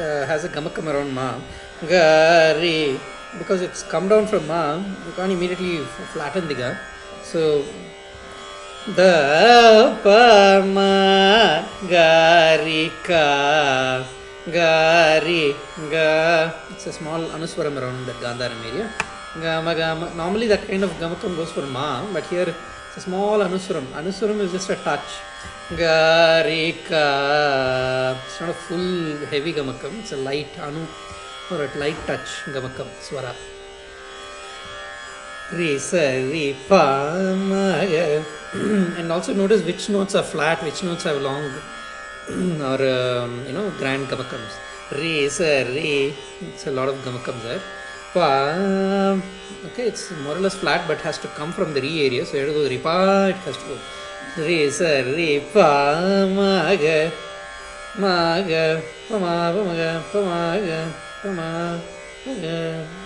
uh, 0.02 0.26
has 0.26 0.46
a 0.46 0.50
gamakam 0.50 0.88
around 0.90 1.14
ma 1.14 1.38
ga 1.90 2.06
re 2.62 2.98
because 3.38 3.62
it's 3.62 3.84
come 3.84 4.08
down 4.08 4.26
from 4.26 4.48
ma 4.48 4.62
you 5.06 5.14
can't 5.18 5.32
immediately 5.32 5.78
flatten 6.14 6.48
the 6.50 6.56
ga 6.62 6.70
so 7.22 7.64
the 8.98 9.14
pama 10.04 10.94
garika 11.94 13.26
gari 14.48 15.56
ga 15.90 16.54
it's 16.72 16.88
a 16.88 16.94
small 16.94 17.22
anuswaram 17.36 17.78
around 17.82 18.06
that 18.06 18.16
gandharam 18.24 18.64
area 18.72 18.88
Gama 19.42 19.76
Gama. 19.76 20.14
Normally 20.16 20.48
that 20.48 20.66
kind 20.66 20.84
of 20.84 20.92
Gamakam 20.92 21.36
goes 21.36 21.52
for 21.52 21.64
Ma, 21.64 22.06
but 22.14 22.26
here 22.28 22.56
it's 22.88 22.98
a 22.98 23.02
small 23.02 23.40
Anuswaram. 23.40 23.86
Anuswaram 23.88 24.40
is 24.40 24.52
just 24.54 24.70
a 24.70 24.76
touch. 24.76 25.20
Garika. 25.70 27.06
It's 28.26 28.40
not 28.40 28.50
a 28.50 28.54
full 28.54 29.18
heavy 29.28 29.52
Gamakam, 29.52 30.00
it's 30.00 30.14
a 30.14 30.18
light 30.18 30.58
Anu 30.60 30.88
or 31.52 31.66
a 31.66 31.78
light 31.78 31.98
touch 32.08 32.44
Gamakam, 32.46 32.88
Swara. 33.02 33.36
Re, 35.52 35.78
sa, 35.80 35.98
re, 35.98 36.56
pa, 36.68 37.36
ma, 37.36 37.76
and 38.98 39.12
also 39.12 39.34
notice 39.34 39.62
which 39.64 39.90
notes 39.90 40.16
are 40.16 40.24
flat, 40.24 40.64
which 40.64 40.82
notes 40.82 41.04
have 41.04 41.22
long 41.22 41.52
or 42.30 42.82
um, 42.82 43.46
you 43.46 43.54
know 43.54 43.70
grand 43.78 44.08
gamakams. 44.08 44.54
Re, 44.92 45.30
sa, 45.30 45.44
re. 45.44 46.12
It's 46.42 46.66
a 46.66 46.72
lot 46.72 46.90
of 46.90 46.96
gamakams 47.06 47.44
there. 47.44 47.62
Pa, 48.14 49.22
okay, 49.68 49.88
it's 49.88 50.10
more 50.24 50.36
or 50.36 50.40
less 50.40 50.56
flat 50.56 50.88
but 50.88 51.02
has 51.02 51.20
to 51.20 51.28
come 51.30 51.52
from 51.52 51.74
the 51.74 51.82
re 51.82 52.06
area. 52.08 52.26
So 52.26 52.38
you 52.38 52.46
have 52.46 52.50
to 52.50 52.62
go 52.62 52.68
re, 52.68 52.78
pa, 52.80 53.28
it 53.28 53.36
has 53.46 53.58
to 53.58 53.66
go. 53.66 53.78
Re, 54.42 54.70
sa, 54.72 54.86
re, 54.86 55.40
pa, 55.54 56.26
ma, 56.34 56.76
ga. 56.76 57.12
Ma, 58.00 58.42
ga, 58.42 58.82
pa, 59.08 59.20
ma, 59.20 59.52
pa, 59.54 59.62
ma, 59.64 59.74
ga, 59.76 60.02
pa, 60.12 60.20
ma, 60.22 60.58
ga, 60.58 60.80
pa, 61.22 61.30
ma, 61.30 61.78
ga, 62.26 62.58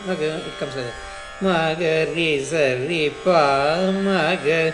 ma, 0.07 0.13
ga. 0.15 0.31
It 0.47 0.55
comes 0.59 0.75
like 0.77 0.85
that. 0.85 0.97
Ma, 1.41 1.73
ga, 1.75 1.93
re, 2.15 2.29
sa, 2.43 2.63
re, 2.87 3.09
pa, 3.23 3.91
ma, 3.91 4.35
ga. 4.35 4.73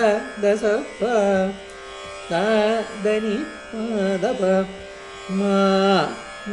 Dah 0.41 0.57
sabar, 0.57 1.53
dah 2.25 2.81
dani, 3.05 3.45
dah 4.17 4.33
sabar, 4.33 4.65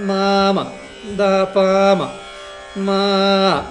mama, 0.05 0.77
dah 1.17 1.49
pahama, 1.49 2.13
mah 2.77 3.65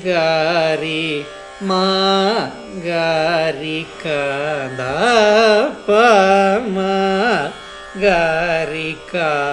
gari, 0.00 1.20
mah 1.60 2.48
gari 2.80 3.84
kanda, 4.00 4.96
mah 6.72 7.52
gari 8.00 8.96
kama. 9.04 9.52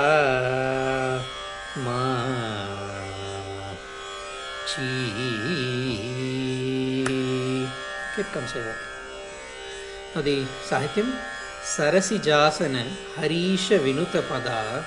Sarasi 11.61 12.19
Jasana 12.19 12.83
Harisha 13.15 13.79
Vinuta 13.79 14.21
Pada 14.21 14.83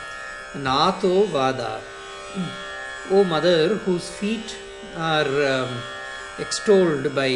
Nato 0.56 1.24
Vada. 1.26 1.80
O 3.11 3.24
mother, 3.24 3.76
whose 3.85 4.11
feet 4.11 4.56
are 4.96 5.26
um, 5.46 5.68
extolled 6.38 7.14
by 7.14 7.28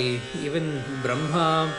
even 0.42 0.82
Brahma, 1.02 1.72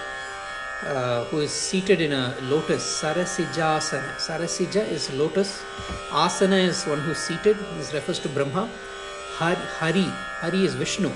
who 1.30 1.40
is 1.40 1.52
seated 1.52 2.00
in 2.02 2.14
a 2.14 2.36
lotus, 2.44 2.84
Sarasijasana. 3.02 4.16
Sarasija 4.18 4.88
is 4.90 5.12
lotus, 5.14 5.64
Asana 6.10 6.60
is 6.68 6.86
one 6.86 7.00
who 7.00 7.12
is 7.12 7.18
seated, 7.18 7.58
this 7.78 7.94
refers 7.94 8.20
to 8.20 8.30
Brahma. 8.30 8.70
Har- 9.38 9.56
Hari, 9.80 10.06
Hari 10.42 10.66
is 10.66 10.76
Vishnu, 10.76 11.12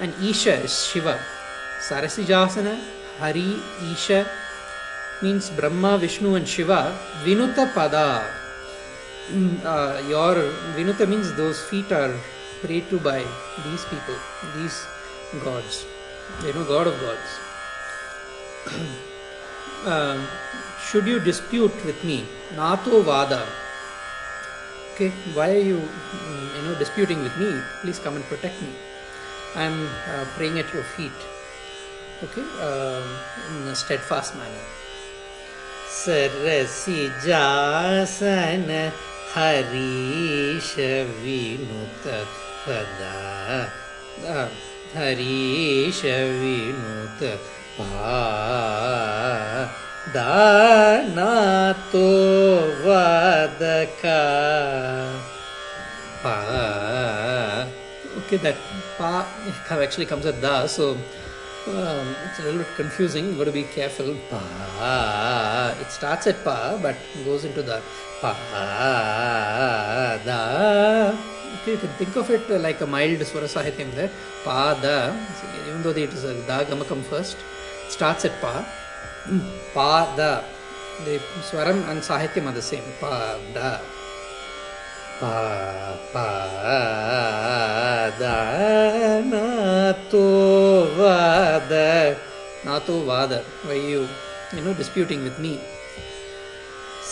and 0.00 0.12
Isha 0.22 0.54
is 0.62 0.86
Shiva. 0.86 1.18
Sarasijasana, 1.80 2.78
Hari, 3.18 3.56
Isha 3.92 4.26
means 5.22 5.50
Brahma, 5.50 5.98
Vishnu, 5.98 6.34
and 6.34 6.46
Shiva. 6.46 6.98
Vinuta 7.24 7.72
Pada. 7.72 8.26
Mm, 9.30 9.64
uh, 9.64 10.02
your 10.08 10.34
Vinuta 10.76 11.08
means 11.08 11.34
those 11.34 11.60
feet 11.70 11.90
are 11.92 12.14
prayed 12.60 12.88
to 12.90 12.98
by 12.98 13.22
these 13.64 13.84
people, 13.86 14.16
these 14.56 14.86
gods. 15.44 15.86
You 16.44 16.52
know, 16.52 16.64
God 16.64 16.86
of 16.86 17.00
gods. 17.00 17.30
um, 19.86 20.26
should 20.88 21.06
you 21.06 21.20
dispute 21.20 21.84
with 21.84 22.02
me? 22.04 22.24
Nato 22.56 23.02
Vada. 23.02 23.46
Okay, 24.94 25.10
why 25.34 25.50
are 25.50 25.66
you, 25.72 25.78
mm, 25.78 26.56
you 26.56 26.62
know, 26.68 26.78
disputing 26.78 27.22
with 27.22 27.36
me? 27.38 27.60
Please 27.80 27.98
come 27.98 28.16
and 28.16 28.24
protect 28.24 28.60
me. 28.60 28.68
I 29.54 29.64
am 29.64 29.88
uh, 30.08 30.24
praying 30.36 30.58
at 30.58 30.72
your 30.74 30.82
feet. 30.82 31.12
Okay, 32.22 32.46
um, 32.62 33.06
in 33.50 33.68
a 33.68 33.74
steadfast 33.74 34.36
manner. 34.36 34.66
सरसि 35.92 37.00
जासन 37.24 38.68
Harish 39.34 40.70
विनुत 41.22 42.06
पदा 42.64 43.18
हरीश 44.94 46.00
विनुत 46.40 47.22
तो 51.92 52.06
वदका 52.86 54.20
pa 56.22 56.38
okay 58.18 58.38
that 58.38 58.56
pa 58.96 59.26
actually 59.82 60.06
comes 60.06 60.26
at 60.26 60.40
da 60.40 60.66
so 60.66 60.96
um, 61.68 62.16
it's 62.26 62.38
a 62.38 62.42
little 62.42 62.58
bit 62.58 62.68
confusing. 62.76 63.26
You've 63.26 63.38
got 63.38 63.44
to 63.44 63.52
be 63.52 63.64
careful. 63.64 64.16
Pa. 64.30 65.74
It 65.80 65.90
starts 65.90 66.26
at 66.26 66.42
pa 66.44 66.78
but 66.80 66.96
goes 67.24 67.44
into 67.44 67.62
the 67.62 67.80
pa 68.20 68.34
da. 70.24 71.16
You 71.66 71.76
can 71.76 71.88
think 71.90 72.16
of 72.16 72.30
it 72.30 72.48
like 72.60 72.80
a 72.80 72.86
mild 72.86 73.20
swara 73.20 73.48
sahityam 73.56 73.94
there. 73.94 74.10
Pa 74.44 74.74
da. 74.80 75.14
Even 75.68 75.82
though 75.82 75.90
it 75.90 76.12
is 76.12 76.24
a 76.24 76.34
da 76.46 76.64
gamakam 76.64 77.02
first, 77.02 77.36
it 77.86 77.92
starts 77.92 78.24
at 78.24 78.40
pa. 78.40 78.64
Pa 79.74 80.14
da. 80.16 80.42
The 81.04 81.18
swaram 81.48 81.88
and 81.88 82.00
sahityam 82.00 82.46
are 82.46 82.52
the 82.52 82.62
same. 82.62 82.84
Pa 83.00 83.38
da. 83.54 83.80
पो 85.22 86.22
वाद 90.98 91.72
ना 92.66 92.78
तु 92.86 92.94
वाद 93.06 93.32
वै 93.66 93.78
इो 93.92 94.72
डिस्प्यूटिङ्ग् 94.78 95.24
with 95.24 95.40
मी 95.40 95.52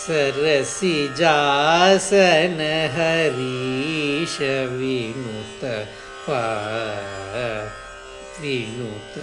सरसि 0.01 0.93
जासन 1.19 2.59
हरिष 2.95 4.35
वित 4.71 5.63
पीनुत 8.41 9.15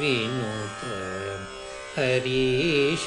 वित 0.00 0.80
हरि 1.98 2.96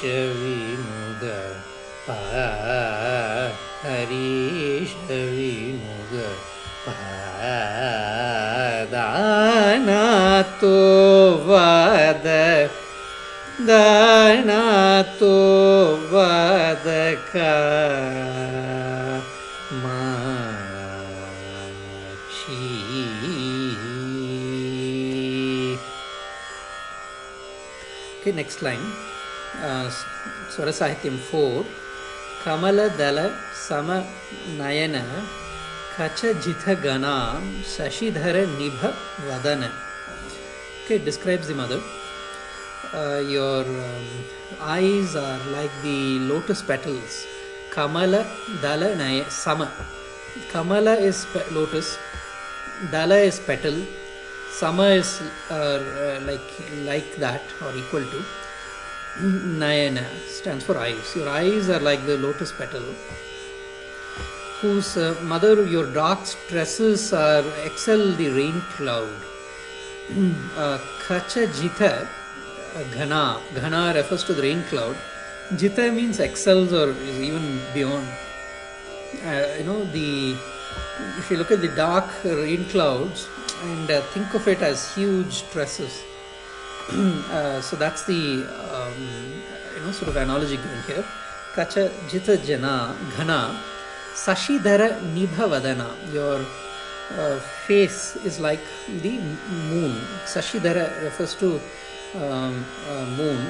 दाना 9.18 10.02
तो 10.60 10.74
वद 11.46 12.26
दाना 13.68 14.62
तो 15.18 15.34
वद 16.12 16.86
का 17.30 17.54
माची 19.82 20.26
Okay, 28.20 28.32
next 28.32 28.62
line. 28.62 28.86
Uh, 29.62 29.90
Swara 30.50 30.70
Sahityam 30.70 31.18
4. 31.18 31.66
Kamala 32.44 32.86
Dala 32.96 33.34
Sama 33.54 34.06
Nayana 34.58 35.02
कचजिथ 36.00 36.64
गणाम 36.82 37.46
शशिधर 37.68 38.36
निभ 38.48 38.84
वदन। 39.28 39.62
के 40.88 40.98
describes 41.04 41.48
the 41.48 41.56
mother 41.60 41.80
your 43.30 43.66
eyes 44.74 45.16
are 45.16 45.50
like 45.52 45.70
the 45.84 45.94
lotus 46.28 46.62
petals 46.68 47.16
कमल 47.74 48.14
दल 48.62 48.84
नय 49.02 49.24
सम 49.38 49.64
कमल 50.52 50.88
इज़ 51.08 51.24
लोटस 51.54 51.96
दल 52.92 53.12
is 53.18 53.40
petal 53.46 53.82
some 54.60 54.82
is 54.84 55.12
like 56.26 56.56
like 56.86 57.14
that 57.20 57.62
or 57.62 57.78
equal 57.78 58.04
to 58.12 58.20
Nayan 59.64 59.98
stand 60.38 60.62
for 60.62 60.76
eyes 60.86 61.16
your 61.16 61.28
eyes 61.28 61.70
are 61.70 61.82
like 61.90 62.06
the 62.06 62.20
lotus 62.26 62.52
petal 62.58 62.92
whose 64.60 64.96
uh, 64.96 65.14
mother, 65.22 65.66
your 65.66 65.86
dark 65.92 66.18
tresses 66.48 67.12
are 67.12 67.44
excel 67.64 68.12
the 68.12 68.28
rain 68.30 68.60
cloud. 68.76 69.14
uh, 70.56 70.78
Kacha 71.06 71.46
Jita, 71.46 72.08
uh, 72.74 72.82
Ghana. 72.94 73.40
Ghana 73.54 73.92
refers 73.94 74.24
to 74.24 74.34
the 74.34 74.42
rain 74.42 74.62
cloud. 74.64 74.96
Jitha 75.52 75.94
means 75.94 76.18
excels 76.18 76.72
or 76.72 76.90
is 76.90 77.20
even 77.20 77.60
beyond. 77.72 78.06
Uh, 79.24 79.46
you 79.58 79.64
know, 79.64 79.84
the 79.92 80.36
if 81.18 81.30
you 81.30 81.36
look 81.36 81.50
at 81.50 81.60
the 81.60 81.68
dark 81.68 82.10
rain 82.24 82.64
clouds 82.66 83.28
and 83.62 83.90
uh, 83.90 84.00
think 84.12 84.34
of 84.34 84.46
it 84.48 84.60
as 84.60 84.94
huge 84.94 85.42
tresses. 85.50 86.02
uh, 86.90 87.60
so 87.60 87.76
that's 87.76 88.04
the 88.06 88.44
um, 88.72 89.42
you 89.76 89.80
know 89.82 89.92
sort 89.92 90.08
of 90.08 90.16
analogy 90.16 90.56
given 90.56 90.82
here. 90.86 91.04
Kacha 91.54 91.90
Jitha 92.08 92.44
Jana 92.44 92.96
Ghana 93.16 93.58
Sashidhara 94.24 95.00
Nibhavadana. 95.14 95.88
Your 96.12 96.44
uh, 97.16 97.38
face 97.66 98.16
is 98.24 98.40
like 98.40 98.60
the 99.02 99.18
moon. 99.70 99.94
Sashidhara 100.26 101.02
refers 101.04 101.34
to 101.36 101.60
um, 102.16 102.64
uh, 102.90 103.06
moon 103.16 103.46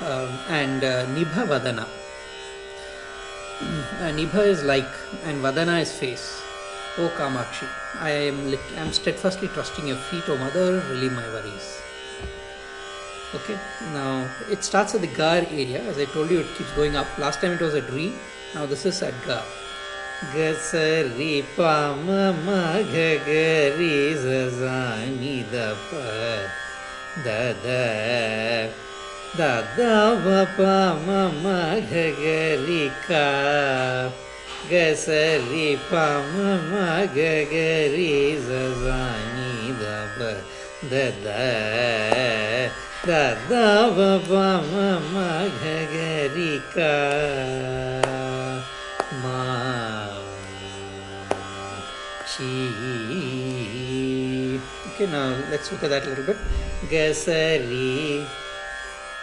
um, 0.00 0.30
and 0.48 0.82
uh, 0.82 1.06
Nibhavadana. 1.14 1.86
Uh, 3.60 4.12
Nibha 4.14 4.46
is 4.46 4.62
like 4.64 4.90
and 5.24 5.42
Vadana 5.42 5.80
is 5.80 5.92
face. 5.92 6.42
O 6.98 7.08
Kamakshi, 7.16 7.68
I 8.00 8.10
am 8.10 8.54
I 8.76 8.80
am 8.80 8.92
steadfastly 8.92 9.48
trusting 9.48 9.86
your 9.86 9.96
feet, 10.10 10.28
O 10.28 10.36
mother, 10.36 10.82
relieve 10.90 11.12
my 11.12 11.26
worries. 11.28 11.82
Okay, 13.34 13.58
now 13.92 14.26
it 14.50 14.64
starts 14.64 14.94
at 14.94 15.02
the 15.02 15.06
Gar 15.06 15.44
area. 15.50 15.82
As 15.82 15.98
I 15.98 16.06
told 16.06 16.30
you, 16.30 16.40
it 16.40 16.46
keeps 16.56 16.72
going 16.72 16.96
up. 16.96 17.06
Last 17.18 17.42
time 17.42 17.52
it 17.52 17.60
was 17.60 17.74
at 17.74 17.90
Re, 17.92 18.10
now 18.54 18.64
this 18.64 18.86
is 18.86 19.02
at 19.02 19.12
Gar. 19.26 19.44
Ga 20.34 20.54
sa 20.54 21.04
ri 21.14 21.44
pa 21.54 21.94
ma 21.94 22.32
ma 22.32 22.82
ga 22.92 23.10
ga 23.22 23.76
ri 23.78 24.16
za 24.18 24.50
za 24.50 24.78
ni 25.14 25.44
da 25.52 25.76
pa 25.90 26.02
da 27.22 27.52
da 27.62 28.66
da 29.38 29.52
da 29.76 29.94
va 30.24 30.40
pa 30.56 30.98
ma 31.06 31.30
ma 31.44 31.78
ga 31.90 32.06
ga 32.18 32.42
ri 32.66 32.90
ka 33.06 34.10
ga 34.70 34.86
sa 35.04 35.22
ri 35.52 35.78
pa 35.86 36.18
ma 36.34 36.50
ma 36.66 37.06
ga 37.14 37.34
ga 37.54 37.70
ri 37.94 38.34
za 38.42 38.62
za 38.82 39.00
ni 39.36 39.70
da 39.78 39.96
pa 40.18 40.32
da 40.90 41.04
da 41.22 42.87
ma 49.22 50.12
chi 52.28 52.52
okay 54.92 55.08
now 55.08 55.32
let's 55.48 55.72
look 55.72 55.82
at 55.84 55.88
that 55.88 56.04
a 56.04 56.08
little 56.10 56.24
bit. 56.28 56.36
Gasari. 56.92 58.28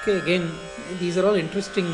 Okay 0.02 0.18
again 0.18 0.50
these 0.98 1.20
are 1.20 1.28
all 1.28 1.36
interesting 1.36 1.86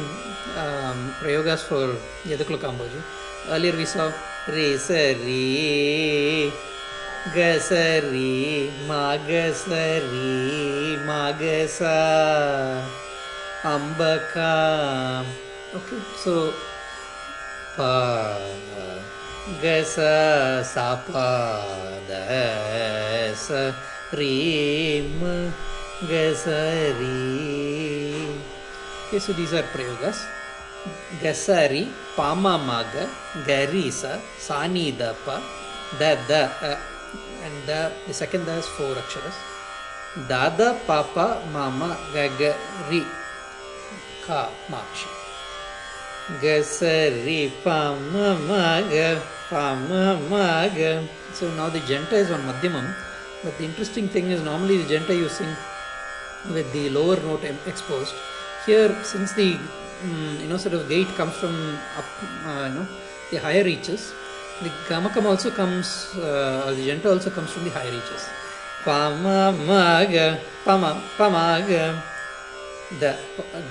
um, 0.56 1.12
prayogas 1.20 1.68
for 1.68 2.00
yadakula 2.24 2.60
kamboji 2.64 3.04
earlier 3.52 3.76
we 3.76 3.84
saw 3.84 4.08
re 4.48 4.78
गसरि 7.28 8.70
मागसरी 8.90 10.28
मागसा। 11.06 11.98
अम्बका 13.72 14.54
okay 15.76 16.00
so 16.24 16.34
प 17.76 17.90
सा 19.92 20.88
पा 21.10 21.30
the 22.10 22.18
स्रीं 23.44 25.10
गसरि 26.12 27.18
स 29.14 29.64
प्रयोग 29.74 30.04
घ 31.22 31.34
सरि 31.44 31.84
पामाग 32.18 32.94
गरि 33.50 33.90
स 33.94 34.20
सानि 34.48 34.88
ध 35.02 35.14
प 35.28 35.42
ध 36.02 36.91
and 37.44 37.56
the, 37.68 37.92
the 38.08 38.14
second 38.14 38.46
da 38.46 38.58
is 38.64 38.68
four 38.78 38.94
aksharas 38.96 39.38
dada 40.28 40.70
papa 40.86 41.28
mama 41.54 41.90
gagari 42.14 43.04
ka 44.28 44.50
makshi 44.70 45.10
Gasari 46.40 47.52
Pama 47.64 48.38
Maga 48.48 49.22
Pama 49.50 50.20
Maga. 50.30 51.04
So 51.34 51.50
now 51.56 51.70
the 51.70 51.80
Janta 51.80 52.14
is 52.14 52.32
on 52.32 52.42
Madhyamam, 52.42 52.94
but 53.44 53.58
the 53.58 53.66
interesting 53.66 54.08
thing 54.08 54.30
is 54.32 54.42
normally 54.42 54.78
the 54.78 54.96
Janta 54.96 55.18
you 55.18 55.28
sing 55.28 55.54
with 56.54 56.72
the 56.72 56.90
lower 56.90 57.18
note 57.18 57.44
exposed. 57.66 58.14
Here, 58.66 58.96
since 59.04 59.34
the 59.34 59.56
mm, 60.04 60.40
you 60.40 60.48
know 60.48 60.58
sort 60.58 60.76
of 60.76 60.88
gate 60.88 61.08
comes 61.18 61.34
from 61.36 61.78
up, 61.98 62.06
uh, 62.46 62.68
you 62.70 62.76
know 62.76 62.88
the 63.32 63.38
higher 63.38 63.64
reaches, 63.64 64.14
the 64.64 64.70
Gamakam 64.88 65.26
also 65.26 65.52
comes, 65.52 66.14
uh, 66.18 66.66
or 66.68 66.74
the 66.74 66.88
Janta 66.88 67.06
also 67.06 67.30
comes 67.30 67.52
from 67.52 67.64
the 67.66 67.72
higher 67.72 67.92
reaches. 67.92 68.30
Pama 68.84 69.52
Maga 69.52 70.40
Pama 70.66 71.02
Pamaga 71.18 72.02
da 73.00 73.16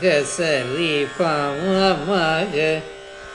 ga 0.00 0.24
sa 0.24 0.64
ri 0.72 1.06
pa 1.18 1.52
ma 1.52 1.92
ma 2.06 2.44
ga 2.46 2.80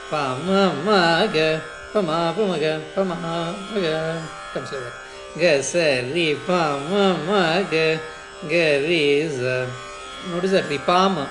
pa 0.09 0.35
ma 0.39 0.73
ma 0.83 1.27
ga 1.27 1.61
pa 1.93 2.01
ma 2.01 2.33
pa 2.33 2.41
ma 2.45 2.57
ga 2.57 2.79
pa 2.95 3.03
ma 3.03 3.15
ma 3.15 3.53
ga 3.75 4.21
comes 4.53 4.71
like 4.71 4.81
that. 4.81 4.95
Ga 5.37 5.61
sa 5.61 6.01
ri 6.13 6.35
pa 6.47 6.79
ma 6.89 7.13
ma 7.27 7.61
ga 7.69 7.99
ga 8.49 8.67
ri 8.87 9.27
za. 9.27 9.67
Notice 10.31 10.51
that 10.51 10.65
ripama 10.65 11.29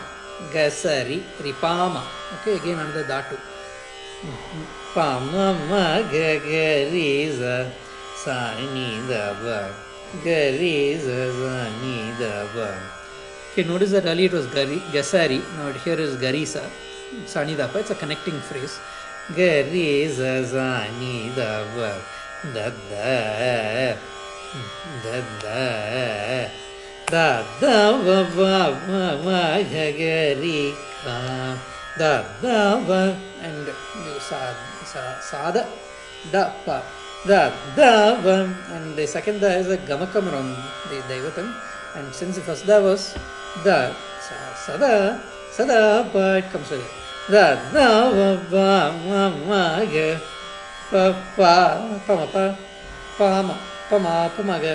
ga 0.53 0.69
sa 0.71 1.03
ri 1.03 1.25
ripama 1.43 2.03
okay 2.39 2.55
again 2.57 2.79
another 2.79 3.05
dhatu 3.05 3.35
pa 3.35 4.84
za 7.31 7.67
sa 8.25 8.55
ni 8.75 9.03
da 9.09 9.35
ba 9.43 9.61
ga 10.25 10.41
ri 10.59 10.97
za 10.97 11.21
za 11.35 11.57
ni 11.83 12.15
da 12.19 12.47
ba 12.55 12.71
Okay, 13.55 13.63
notice 13.63 13.93
that 13.93 14.05
earlier 14.05 14.27
it 14.27 14.33
was 14.33 14.47
Gari, 14.49 14.81
Gasari, 14.91 15.39
now 15.57 15.71
here 15.85 15.95
is 15.95 16.17
Garisa, 16.17 16.69
Sanidapa, 17.25 17.77
it's 17.77 17.91
a 17.91 17.95
connecting 17.95 18.41
phrase. 18.41 18.81
Garisa 19.31 20.43
Sanidapa, 20.43 22.03
da 22.53 22.71
da, 22.91 23.95
da 25.05 25.17
da, 25.41 26.49
da 27.07 27.45
da 27.61 27.93
va 28.03 28.23
va 28.35 28.71
va 28.89 29.15
va 29.23 29.63
gari 29.71 30.75
ka, 31.05 31.74
da 31.99 32.25
da 32.43 32.81
va, 32.83 33.17
and 33.43 33.67
you 33.67 34.19
sa 34.21 34.55
sa 34.85 35.21
sada, 35.21 35.67
da 36.33 36.51
pa, 36.65 36.83
da 37.27 37.53
da 37.77 38.21
va, 38.21 38.51
and 38.75 38.97
the 38.97 39.07
second 39.07 39.41
da 39.41 39.49
is 39.61 39.71
a 39.71 39.79
gamakam 39.79 40.27
around 40.31 40.57
the 40.91 40.99
Daivatam, 41.09 41.55
and 41.95 42.13
since 42.15 42.37
the 42.37 42.43
first 42.43 42.67
da 42.67 42.83
was 42.83 43.15
da 43.63 43.95
sa 44.19 44.35
sada 44.67 45.23
sada 45.55 46.03
pa 46.11 46.43
it 46.43 46.51
comes 46.51 46.67
with 46.71 46.83
it 46.83 46.93
da 47.31 47.55
da 47.71 48.11
va 48.11 48.29
va 48.51 48.91
ma 49.07 49.23
ma 49.47 49.63
ga 49.87 50.19
pa 50.91 51.15
pa 51.39 51.55
pa 52.03 52.13
ma 52.19 52.27
pa 52.27 52.45
pa 53.19 53.29
ma 53.47 53.55
pa 53.89 53.97
ma 54.03 54.15
pa 54.35 54.43
ma 54.43 54.57
ga 54.59 54.75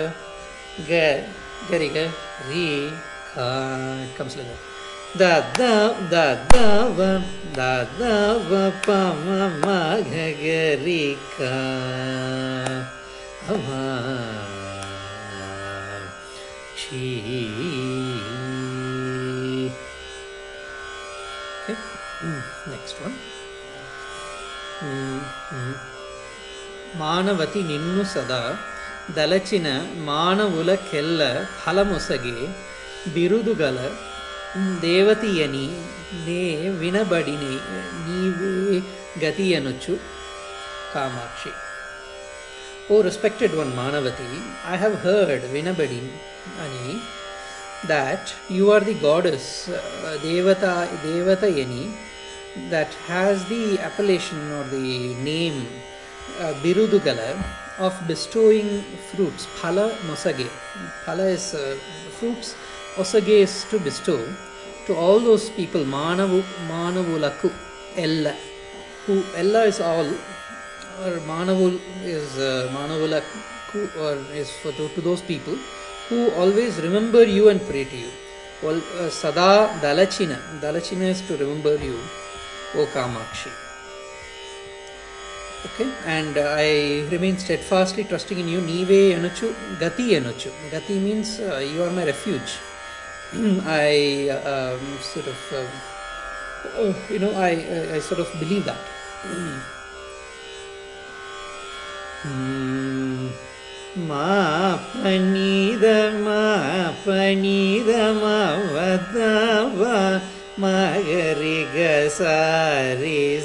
ga 0.87 1.05
ga 1.67 1.77
ga 1.91 2.05
ri 2.47 2.87
ka 3.35 3.47
it 4.07 4.15
comes 4.15 4.39
like 4.39 4.47
that 4.47 4.68
ದದ 5.13 5.59
ದದವ 6.11 6.99
ದದವ 7.55 8.73
ಪಮ 8.85 9.25
ಮಗರಿಕ 9.65 11.41
ಅವ 13.49 13.65
ಕ್ಷೀ 16.75 17.21
next 22.69 23.01
one 23.01 23.15
ಮಾನವತಿ 26.99 27.61
ನಿನ್ನು 27.63 28.03
ಸದಾ. 28.03 28.43
ದಲಚಿನ 29.15 29.67
ಮಾನವುಲ 30.05 30.73
ಕೆಲ್ಲ 30.73 31.21
ಫಲಮೊಸಗೆ. 31.43 32.47
ಬಿರುದುಗಳ 33.13 33.77
దేవతీయని 34.85 35.65
నే 36.25 36.41
వినబడిని 36.81 37.53
నీవే 38.05 38.53
గతి 39.23 39.47
అనొచ్చు 39.59 39.95
కామాక్షి 40.93 41.53
ఓ 42.93 42.97
రెస్పెక్టెడ్ 43.07 43.55
వన్ 43.61 43.71
మానవతి 43.79 44.27
ఐ 44.73 44.77
హ్యావ్ 44.83 44.97
హర్డ్ 45.05 45.45
వినబడి 45.55 46.01
అని 46.65 46.85
that 47.87 48.33
you 48.49 48.71
are 48.71 48.79
the 48.81 48.93
goddess, 48.95 49.69
uh, 49.69 50.17
Devata, 50.21 50.87
Devatayani, 51.03 51.95
that 52.69 52.93
has 53.07 53.47
the 53.47 53.79
appellation 53.79 54.39
or 54.51 54.63
the 54.65 55.13
name 55.15 55.65
uh, 56.39 56.53
Birudugala 56.55 57.41
of 57.79 57.93
bestowing 58.07 58.81
fruits, 59.09 59.45
phala 59.59 59.85
mosage. 60.07 60.47
Phala 61.05 61.31
is 61.31 61.53
uh, 61.53 61.77
fruits, 62.17 62.55
To 62.99 63.79
bestow 63.79 64.19
to 64.85 64.93
all 64.93 65.21
those 65.21 65.49
people, 65.51 65.85
Manavu 65.85 66.43
Manavulaku 66.67 67.49
Ella. 67.95 68.35
Who 69.05 69.23
Ella 69.37 69.63
is 69.63 69.79
all 69.79 70.05
or 70.05 71.19
Manavul 71.25 71.79
is 72.03 72.37
uh, 72.37 72.67
or 74.01 74.15
is 74.35 74.51
for 74.51 74.73
to, 74.73 74.89
those 74.99 75.21
people 75.21 75.55
who 76.09 76.29
always 76.31 76.75
remember 76.81 77.23
you 77.23 77.47
and 77.47 77.61
pray 77.67 77.85
to 77.85 77.95
you. 77.95 78.09
Well, 78.61 78.81
uh, 78.99 79.09
Sada 79.09 79.79
Dalachina. 79.79 80.59
Dalachina 80.59 81.07
is 81.07 81.21
to 81.27 81.37
remember 81.37 81.77
you, 81.77 81.97
O. 82.75 82.81
Okay, 85.65 85.89
and 86.05 86.37
I 86.37 87.07
remain 87.09 87.37
steadfastly 87.37 88.03
trusting 88.03 88.39
in 88.39 88.49
you. 88.49 88.59
Nive 88.59 89.15
Anuchu, 89.15 89.53
Gati 89.77 90.19
Anuchu. 90.19 90.51
Gati 90.69 91.01
means 91.01 91.39
uh, 91.39 91.59
you 91.59 91.81
are 91.81 91.91
my 91.91 92.03
refuge. 92.03 92.59
I 93.65 94.29
um, 94.29 94.81
sort 95.01 95.27
of, 95.27 95.37
um, 95.53 95.67
uh, 96.77 96.93
you 97.09 97.19
know, 97.19 97.31
I, 97.37 97.49
I, 97.49 97.95
I 97.95 97.99
sort 97.99 98.19
of 98.21 98.29
believe 98.39 98.65
that. 98.65 98.79
Mm. 102.19 103.31
Ma 103.95 104.75
panida 104.75 106.11
ma 106.19 106.91
panida 107.05 108.11
ma 108.11 108.59
vadava 108.75 110.19
magari 110.59 111.63
gasari 111.71 113.39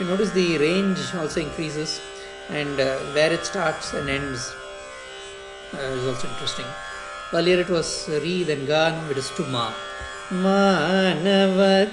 you 0.00 0.06
notice 0.08 0.30
the 0.32 0.58
range 0.58 0.98
also 1.14 1.40
increases 1.40 2.00
and 2.50 2.80
uh, 2.80 2.98
where 3.14 3.32
it 3.32 3.44
starts 3.44 3.92
and 3.92 4.10
ends 4.10 4.52
uh, 5.74 5.78
is 5.78 6.06
also 6.06 6.28
interesting. 6.28 6.66
Earlier 7.32 7.60
it 7.60 7.68
was 7.68 8.08
re 8.08 8.42
then 8.42 8.66
ga 8.66 8.90
now 8.90 9.10
it 9.10 9.16
is 9.16 9.30
to 9.36 9.44
ma. 9.44 9.72
Manavat 10.32 11.92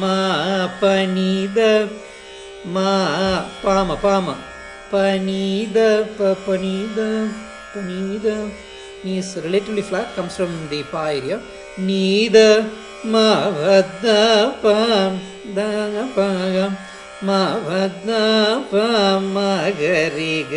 ma 0.00 0.72
panida 0.80 1.84
ma 2.64 3.44
pama 3.60 4.00
pama 4.00 4.40
panida 4.88 6.08
pa 6.16 6.32
panida 6.48 7.28
panida 7.76 8.48
is 9.04 9.36
relatively 9.44 9.82
flat, 9.82 10.08
comes 10.16 10.34
from 10.34 10.48
the 10.72 10.82
pa 10.84 11.12
area. 11.12 11.36
Nida 11.76 12.64
ma 13.04 13.52
vadda 13.52 14.56
pam 14.64 15.20
da 15.52 16.08
pa 16.16 16.72
ma 17.20 17.60
vadda 17.68 18.64
pa 18.72 19.20
ma 19.20 19.68
gari 19.76 20.48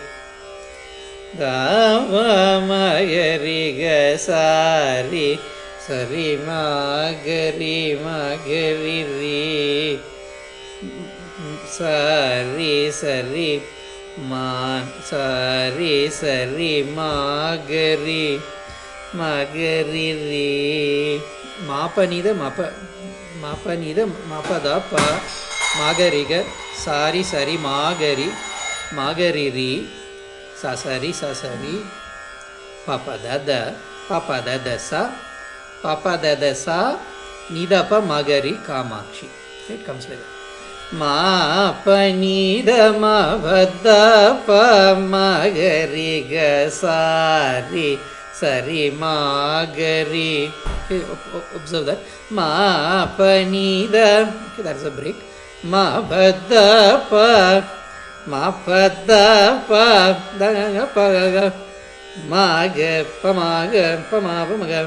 தாவமகரிக 1.40 2.56
சாரி. 4.18 5.40
சரி 5.88 6.36
மாகரி 6.36 7.98
மகரி 8.04 9.00
sorry 11.78 12.92
சரி 12.92 13.62
மா 14.18 14.84
sorry 15.04 16.10
சரி 16.10 16.84
மாகரி. 16.84 18.40
மகரி 19.16 20.08
மாபனித 21.62 22.34
மப 22.34 22.72
மபனிதம் 23.42 24.14
மபதப 24.32 24.92
மகரிக 25.80 26.32
sorry 26.86 27.22
சரி 27.32 27.56
மாகரி 27.66 28.28
மகரிரி 28.94 29.72
சசரி 30.62 31.12
சசரி 31.22 31.76
பபதத 32.88 33.50
பபததச 34.10 34.92
பபததச 35.84 36.66
நிதப 37.54 37.92
மகரி 38.12 38.54
காமாட்சி. 38.68 39.28
இட் 39.74 39.86
கம்ஸ் 39.88 40.08
லைக் 40.10 40.26
மாபனிதமபதப 41.00 42.00
மகரிக 45.14 46.34
சாரி 46.82 47.90
Sari 48.38 48.94
ma 48.94 49.66
gari. 49.66 50.46
Okay, 50.86 51.02
observe 51.58 51.90
that. 51.90 51.98
Ma 52.30 53.10
panida. 53.18 54.30
Okay, 54.54 54.62
that 54.62 54.76
is 54.76 54.86
a 54.86 54.92
break. 54.92 55.18
Ma 55.64 56.06
badda 56.06 57.02
pa. 57.10 57.66
Ma 58.30 58.54
padda 58.62 59.66
pa. 59.66 60.14
Da 60.38 60.54
ga 60.54 60.70
ga 60.70 60.86
pa 60.86 61.06
ga 61.10 61.26
ga. 61.34 61.46
Ma 62.30 62.68
ga 62.70 63.10
pa 63.22 63.34
ma 63.34 63.66
ga 63.74 64.06
pa 64.06 64.22
ma 64.22 64.46
pa 64.46 64.54
ma 64.54 64.66
ga. 64.70 64.86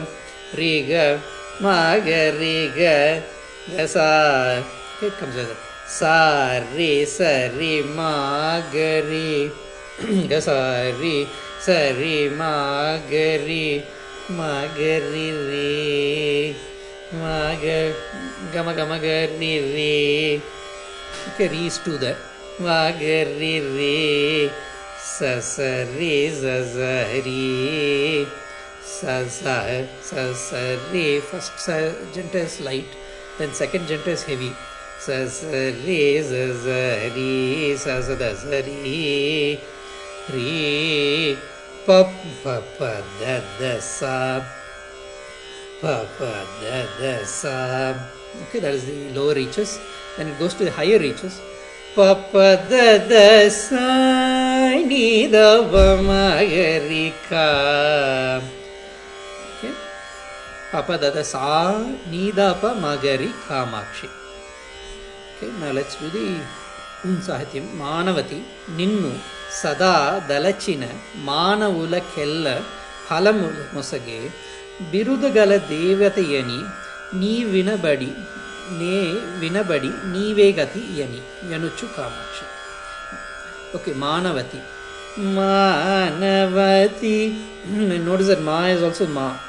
Re 0.54 0.86
ga. 0.86 1.18
Ma 1.58 1.98
ga 1.98 2.22
re 2.38 2.70
ga. 2.70 3.18
Ga 3.74 3.84
sa. 3.90 4.62
Okay, 4.94 5.10
it 5.10 5.18
comes 5.18 5.34
like 5.34 5.50
that. 5.50 5.58
Sa 5.90 6.62
re 6.78 7.02
sa 7.02 7.50
re 7.58 7.82
ma 7.82 8.62
ga 8.70 9.02
re. 9.10 9.50
Ga 10.30 10.38
sa 10.38 10.86
re. 11.02 11.26
Okay 21.28 21.52
re 21.52 21.66
is 21.66 21.76
to 21.84 21.98
that 21.98 22.16
magari 22.58 23.60
re 23.60 24.50
sasari 24.96 26.32
zazari 26.32 28.26
Sasa, 29.00 29.88
sasari. 30.02 31.20
First 31.22 31.52
janta 32.12 32.44
is 32.44 32.60
light, 32.60 32.84
then 33.38 33.52
second 33.54 33.86
janta 33.88 34.08
is 34.08 34.24
heavy. 34.24 34.52
Re, 35.08 35.24
pa, 35.24 35.24
pa, 35.24 35.64
da, 38.04 38.16
da, 38.16 38.34
sa. 38.34 38.50
Pa, 38.50 39.79
री 40.34 41.34
पपदसा 41.88 44.16
पपदसा 45.82 47.58
okay 48.42 48.60
that 48.60 48.74
is 48.74 48.84
the 48.86 49.10
lower 49.10 49.34
reaches 49.34 49.80
then 50.16 50.28
it 50.28 50.38
goes 50.38 50.54
to 50.54 50.64
the 50.64 50.70
higher 50.70 50.98
reaches 50.98 51.40
papadadasa 51.96 53.88
nidavamagarika 54.90 57.46
okay 59.50 59.74
papadadasa 60.70 61.82
nidapamagari 62.12 63.30
kamakshi 63.48 64.08
okay 65.34 65.50
now 65.58 65.72
let's 65.74 65.98
do 65.98 66.06
the 66.14 66.26
un 67.08 67.18
sahityam 67.28 67.66
manavati 67.82 68.38
ninnu 68.78 69.12
ಸದಾ 69.62 70.18
ದಲಚಿನ 70.28 70.84
ಮಾನವುಲ 71.24 71.98
ಕೆಲ್ಲ 71.98 72.48
ಫಲಮುಲ 73.08 73.74
ಮೊಸಗೆ 73.74 74.50
ಬಿರುದುಗಲ 74.90 75.56
ದೇವತೆಯನಿ, 75.56 76.62
ನೀ 77.18 77.44
ವಿನಬಡಿ, 77.44 78.16
ನೇ 78.78 79.12
ವಿನಬಡಿ, 79.40 79.88
ನೀವೇ 79.88 80.52
ಗತಿ 80.52 81.00
ಯನಿ 81.00 81.54
ಎನುಚು 81.54 81.96
Kamakshi. 81.96 82.46
Okay 83.76 83.92
Manavati. 83.92 84.60
Manavati. 85.34 87.38
ನೋಡಿ 88.06 88.24
sir, 88.24 88.40
ಮಾ 88.40 88.68
ಇಸ್ 88.68 88.82
ಆಲ್ಸೋ 88.82 89.06
ಮಾ. 89.06 89.46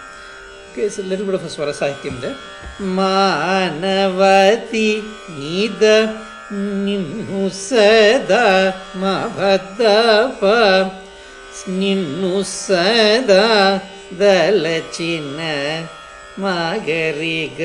Okay 0.71 0.81
it's 0.81 0.99
little 0.99 1.25
bit 1.25 1.43
of 1.43 1.53
swara 1.53 1.71
sahitya 1.71 2.09
Manavati, 2.81 5.01
ನೀದ 5.29 5.83
ನಿನ್ನುಸದ 6.85 8.33
ಮಹದಪ 8.95 10.41
ನಿನ್ನುಸದ 11.77 13.33
ದಲಚಿನ 14.19 15.39
ಮಾಗರಿಗ 16.39 17.61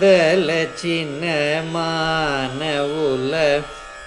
ದಲಚಿನ 0.00 1.24
ಮಾನವುಲ 1.72 3.34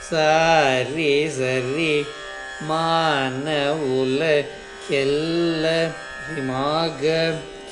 ಸಾರಿ 0.09 1.13
ಸರಿ 1.37 1.93
ಮಾನವುಲ 2.63 4.21
ಕೆಲ್ಲ 4.89 5.65
ಹಿಮಾಗ 6.27 7.05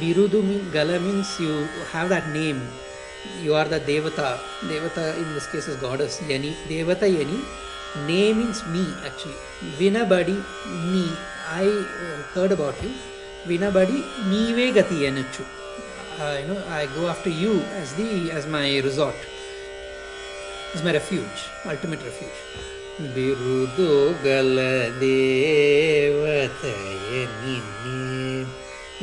బిరుదు 0.01 0.41
గల 0.75 0.91
means 0.99 1.33
you 1.43 1.55
have 1.93 2.09
that 2.11 2.29
name 2.35 2.61
you 3.45 3.53
are 3.53 3.69
the 3.69 3.79
దేవత 3.87 4.21
దేవత 4.69 4.99
in 5.23 5.31
this 5.35 5.49
case 5.53 5.69
is 5.69 5.79
goddess 5.85 6.19
యని 6.33 6.53
దేవత 6.69 7.03
యని 7.15 7.39
నే 8.07 8.21
means 8.33 8.63
me 8.75 8.85
actually 9.05 9.71
వినబడి 9.79 10.37
me 10.91 11.05
I 11.57 11.67
heard 12.35 12.53
about 12.53 12.83
you 12.85 12.91
వినబడి 13.47 13.99
నీవే 14.27 14.69
గతి 14.79 14.99
అనొచ్చు 15.07 15.47
you know 16.41 16.59
I 16.75 16.83
go 16.99 17.05
after 17.07 17.35
you 17.45 17.55
as 17.79 17.95
the 17.95 18.11
as 18.35 18.49
my 18.49 18.67
resort 18.81 19.25
as 20.74 20.84
my 20.84 20.84
resort. 20.84 20.84
As 20.84 20.84
my 20.84 20.94
refuge, 20.94 21.42
ultimate 21.66 22.02
refuge. 22.02 22.40
ಬಿರುದು 23.14 23.88
ಗಲ 24.24 24.58
ದೇವತೆಯ 25.02 27.12
ನಿನ್ನೆ 27.42 28.02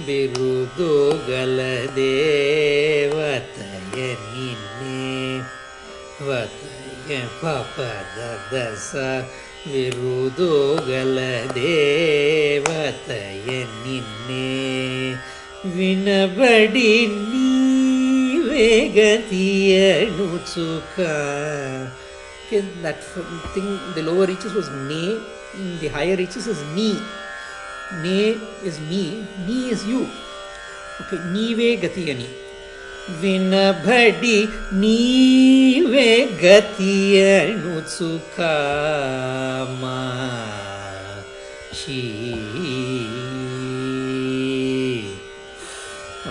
ಬಿರುದುಗಲ 0.06 1.58
ದೇವತೆಯ 1.96 3.98
ನಿನ್ನೆ 4.34 5.00
ವತಯ 6.28 7.18
ಪಪದ 7.40 8.18
ದಸ 8.52 8.92
ಬಿರುದುಗಲ 9.72 11.18
ದೇವತೆಯ 11.58 13.48
ನಿನ್ನೆ 13.84 14.48
ವಿನಬಡಿ 15.76 16.90
ನೀವೇ 17.22 17.41
Vegatiyadutsuka. 18.53 21.11
Okay, 22.45 22.61
that 22.83 22.99
thing, 23.53 23.79
the 23.95 24.01
lower 24.03 24.25
reaches 24.27 24.53
was 24.53 24.69
ne, 24.89 25.17
the 25.81 25.87
higher 25.87 26.15
reaches 26.15 26.47
is 26.47 26.61
ni. 26.75 26.99
Ne 28.03 28.37
is 28.63 28.79
me, 28.91 29.27
ni 29.47 29.69
is 29.69 29.85
you. 29.85 30.07
Okay, 31.01 31.17
nive 31.35 31.67
gatiyani. 31.83 32.27
వినబడి 33.21 34.37
నీవే 34.81 36.11
గతియనుచుకామా 36.41 36.77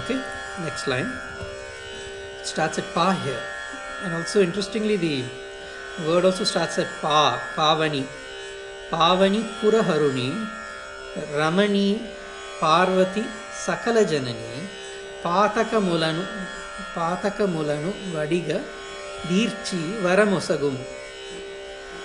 okay 0.01 0.17
next 0.65 0.89
line 0.93 1.11
starts 2.45 2.79
at 2.79 2.85
pa 2.95 3.13
here. 3.13 3.43
And 4.05 4.15
also 4.15 4.43
interestingly 4.43 4.97
the 4.97 5.25
word 6.07 6.25
also 6.25 6.45
starts 6.45 6.79
at 6.79 6.89
pa, 7.01 7.41
pavani. 7.55 8.07
Pavani 8.91 9.43
Puraharuni, 9.61 10.47
Ramani 11.35 12.01
Parvati 12.61 13.25
Sakala 13.51 14.05
Janani, 14.05 14.67
Patakamulanu, 15.23 16.25
Vadiga, 18.13 18.63
Dirchi 19.23 20.01
Varamosagum. 20.03 20.77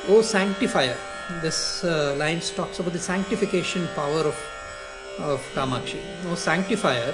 O 0.07 0.21
sanctifier. 0.21 0.95
This 1.41 1.83
uh, 1.83 2.15
line 2.17 2.39
talks 2.39 2.79
about 2.79 2.93
the 2.93 2.99
sanctification 2.99 3.85
power 3.95 4.21
of, 4.21 4.37
of 5.19 5.41
Kamakshi. 5.53 5.99
O 6.27 6.35
sanctifier, 6.35 7.13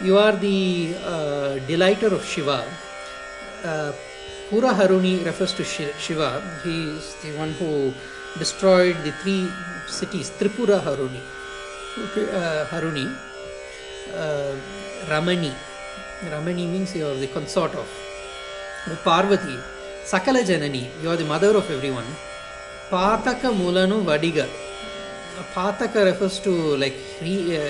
you 0.00 0.16
are 0.18 0.32
the 0.32 0.94
uh, 1.04 1.58
delighter 1.66 2.08
of 2.08 2.24
Shiva. 2.24 2.64
Uh, 3.64 3.92
Pura 4.48 4.70
Haruni 4.70 5.24
refers 5.24 5.52
to 5.54 5.64
Shiva. 5.64 6.42
He 6.64 6.90
is 6.90 7.14
the 7.22 7.36
one 7.36 7.52
who 7.52 7.92
destroyed 8.38 8.96
the 9.04 9.12
three 9.22 9.48
cities, 9.86 10.30
Tripura 10.30 10.80
Haruni. 10.80 11.20
Uh, 11.98 12.66
Haruni. 12.66 13.06
Uh, 14.14 14.54
Ramani. 15.10 15.52
Ramani 16.30 16.66
means 16.66 16.94
you 16.94 17.06
are 17.06 17.14
the 17.14 17.26
consort 17.26 17.74
of. 17.74 17.88
Parvati. 19.04 19.56
Sakala 20.04 20.42
Janani. 20.42 20.88
You 21.02 21.10
are 21.10 21.16
the 21.16 21.24
mother 21.24 21.56
of 21.56 21.70
everyone. 21.70 22.06
Pataka 22.90 23.52
Mulanu 23.52 24.04
Vadiga. 24.04 24.48
Pataka 25.54 26.04
refers 26.04 26.38
to 26.40 26.50
like 26.76 26.94
he, 27.20 27.56
uh, 27.56 27.60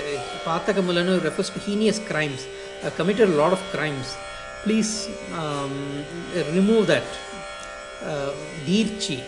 Pataka 0.45 0.83
Mulanu 0.83 1.23
refers 1.23 1.51
to 1.51 1.59
heinous 1.61 1.99
crimes. 1.99 2.47
I've 2.85 2.95
committed 2.97 3.29
a 3.29 3.33
lot 3.33 3.53
of 3.53 3.61
crimes. 3.71 4.17
Please 4.63 5.09
um, 5.35 6.05
remove 6.53 6.87
that. 6.87 7.05
Uh, 8.03 8.33
Dirchi. 8.65 9.23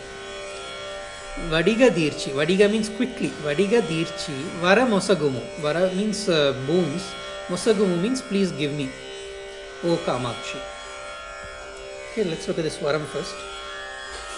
Vadiga 1.49 1.91
Dirchi. 1.91 2.32
Vadiga 2.32 2.70
means 2.70 2.88
quickly. 2.88 3.30
Vadiga 3.45 3.80
Dirchi. 3.82 4.34
Vara 4.61 4.82
Mosagumu. 4.82 5.43
Vara 5.61 5.93
means 5.95 6.28
uh, 6.28 6.53
boons. 6.66 7.03
Mosagumu 7.49 8.01
means 8.01 8.22
please 8.22 8.53
give 8.53 8.72
me. 8.72 8.91
O 9.84 9.97
Kamakshi. 9.99 10.61
Okay, 12.12 12.24
let's 12.24 12.47
look 12.49 12.59
at 12.59 12.64
this 12.64 12.78
Varam 12.78 13.07
first. 13.07 13.34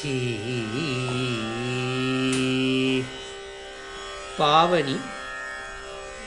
She. 0.00 0.16
Pavani. 4.38 4.96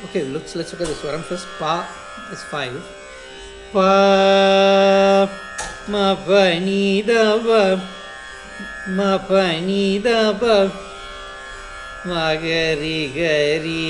Okay, 0.05 0.26
let's 0.26 0.53
let's 0.55 0.71
look 0.74 0.82
at 0.82 0.88
the 0.89 0.93
swaram 0.93 1.24
first. 1.24 1.47
Pa 1.57 1.89
is 2.32 2.43
five. 2.53 2.78
Pa 3.74 5.26
ma 5.88 6.13
pani 6.13 7.01
da 7.01 7.38
va 7.47 7.82
ma 8.89 9.17
pani 9.17 9.97
da 10.05 10.32
va 10.34 10.69
ma 12.05 12.36
gari 12.45 13.09
gari 13.17 13.89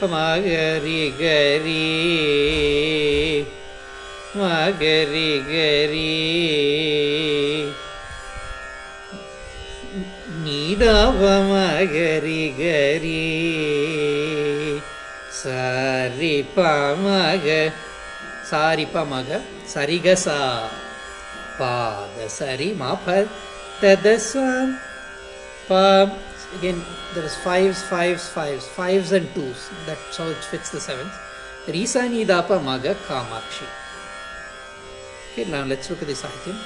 ma 0.00 0.40
gari 0.48 1.02
gari 1.20 1.86
ma 4.40 4.72
gari 4.80 5.30
gari 5.52 7.11
ga 10.71 10.71
ri 10.71 10.71
நீதவமகரி 10.79 12.43
கரி 12.59 13.23
சரி 15.41 16.35
பமக 16.55 17.47
சாரி 18.51 18.85
பமக 18.93 19.39
சரிகசா 19.73 20.39
பாத 21.59 22.27
சரி 22.39 22.69
மாப 22.81 23.05
ததசம் 23.81 24.73
pa 25.69 25.83
again 26.57 26.79
there 27.13 27.25
is 27.29 27.35
fives 27.45 27.79
fives 27.91 28.25
fives 28.35 28.65
fives 28.77 29.09
and 29.17 29.27
twos 29.35 29.61
that's 29.87 30.17
how 30.19 30.27
it 30.35 30.43
fits 30.51 30.69
the 30.75 30.79
seventh 30.79 31.15
risa 31.75 32.03
nidapa 32.13 32.57
maga 32.67 32.93
kamakshi 33.07 33.67
okay 35.27 35.45
now 35.55 35.63
let's 35.71 35.89
look 35.91 36.01
at 36.05 36.09
the 36.11 36.17
sahityam 36.23 36.57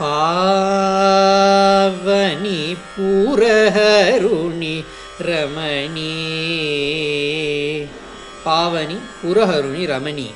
Pavani 0.00 2.60
பூரகருணி 2.94 4.76
ரமணி. 5.20 6.14
பாவனி 8.46 8.96
புரஹருணி 9.20 9.82
ரமணி. 9.92 10.28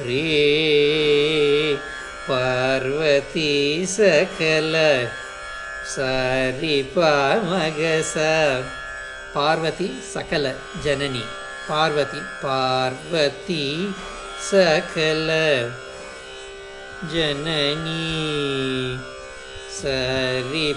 ரே 0.07 0.23
பார்வதி 2.27 3.53
சகல 3.95 4.75
சாரி 5.93 6.77
பாமகச 6.95 8.15
பார்வதி 9.35 9.89
சகல 10.13 10.45
ஜனனி 10.85 11.23
பார்வதி 11.69 12.21
பார்வதி 12.43 13.65
சகல 14.49 15.29
ஜனனி 17.13 18.03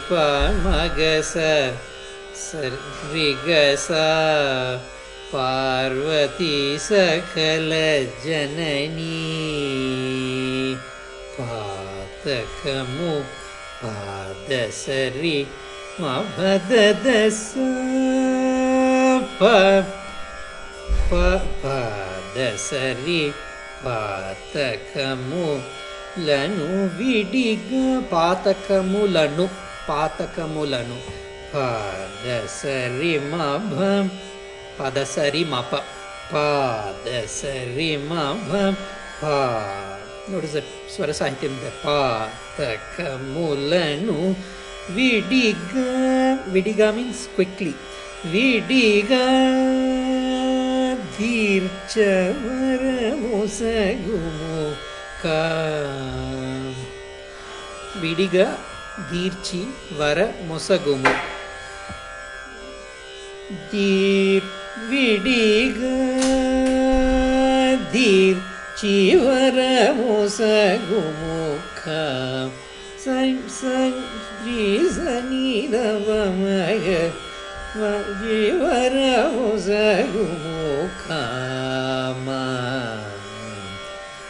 சரிபாமகச 0.08 1.34
सर्विगसा 2.36 4.08
पार्वती 5.32 6.56
सकलजननी 6.88 7.64
पातकमु 11.38 13.14
पादसरि 13.82 15.38
मददस 16.00 17.42
पदसरि 21.64 23.22
पातकमु 23.84 25.46
लनु 26.26 26.70
विडिग। 26.98 27.70
पातकमुलनु 28.12 29.46
पातकमुलनु 29.88 30.98
பாதசரிமப 31.52 33.38
பதசரிமப 34.78 35.72
பாதசரிமப 36.32 38.10
பா 39.20 39.36
ನೋಡಿಸ್ 40.30 40.56
ಸ್ವರ 40.94 41.10
ಸಾಹಿತ್ಯದ 41.18 41.68
ಪಾತಕ 41.82 42.96
ಮೂಲನು 43.28 44.16
ವಿಡಿಗ 44.94 45.74
ವಿಡಿಗ 46.46 46.82
ಮೀನ್ಸ್ 46.96 47.24
ಕ್ವಿಕ್ಲಿ 47.34 47.72
ವಿಡಿಗ 48.32 49.12
ಧೀರ್ಚವರ 51.16 52.82
ಮೊಸಗುಮು 53.22 54.58
ಕಾ 55.22 55.40
ವಿಡಿಗ 58.02 58.36
ದೀರ್ಚಿ 59.10 59.62
ವರ 59.98 60.18
ಮೊಸಗುಮು 60.46 61.14
धीर् 63.52 64.44
जिवरमो 68.80 70.16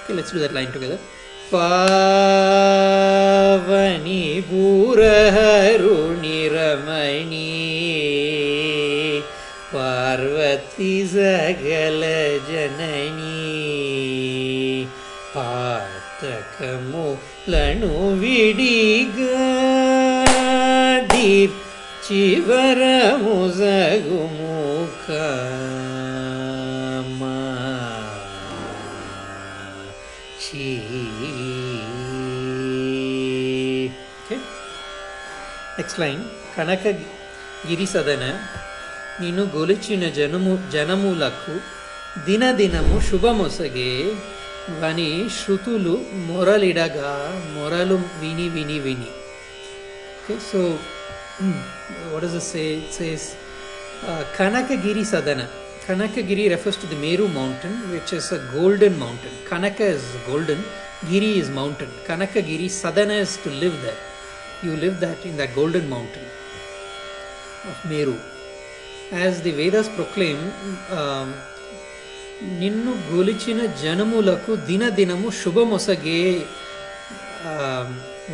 Okay, 0.07 0.17
let's 0.17 0.33
do 0.33 0.41
that 0.41 0.53
line 0.53 0.73
together. 0.73 0.99
तु 1.53 1.59
कनी 3.69 4.41
திசகல 10.79 12.03
ஜனனி 12.49 13.37
பார்த்தகமு 15.35 17.05
லனு 17.53 17.93
விடிகீப் 18.23 19.17
சிவர 22.09 22.81
முசகுமுக 23.25 25.09
Next 35.79 35.97
line, 36.03 36.23
Kanaka 36.55 36.91
Girisadana 37.69 38.31
నిన్ను 39.21 39.45
గొలిచిన 39.57 40.05
జనము 40.19 40.53
జనములకు 40.73 41.55
దినదినము 42.27 42.97
శుభమొసగే. 43.09 43.91
వని 44.81 45.11
శృతులు 45.37 45.95
మొరలిడగా 46.29 47.11
మొరలు 47.55 47.97
విని 48.21 48.47
విని 48.55 48.79
విని. 48.87 49.11
So 50.49 50.61
what 52.13 52.27
is 52.29 52.39
say 52.53 52.65
says 52.97 53.27
Kanakagiri 54.39 55.05
సదన 55.13 55.41
Kanakagiri 55.87 56.45
refers 56.55 56.81
to 56.83 56.87
the 56.93 56.99
Meru 57.05 57.27
mountain 57.39 57.77
which 57.93 58.13
is 58.19 58.31
a 58.39 58.41
golden 58.55 58.99
mountain 59.05 59.37
Kanaka 59.51 59.81
is 59.97 60.09
golden 60.29 60.65
గిరి 61.11 61.31
ఇస్ 61.41 61.53
మౌంటైన్ 61.59 61.95
కనకగిరి 62.09 62.69
సదన 62.81 63.13
is 63.25 63.37
to 63.45 63.51
live 63.63 63.77
that 63.87 64.03
you 64.67 64.73
live 64.85 64.97
that 65.05 65.23
in 65.31 65.39
the 65.43 65.47
golden 65.59 65.89
mountain 65.95 66.31
of 67.73 67.85
Meru 67.93 68.17
as 69.13 69.43
the 69.43 69.51
Vedas 69.51 69.89
proclaim 69.89 70.51
నిన్ను 72.43 73.15
గొలిచిన 73.15 73.67
జనములకు 73.67 74.57
దినదినము 74.57 75.31
శుభమొసగే 75.31 76.47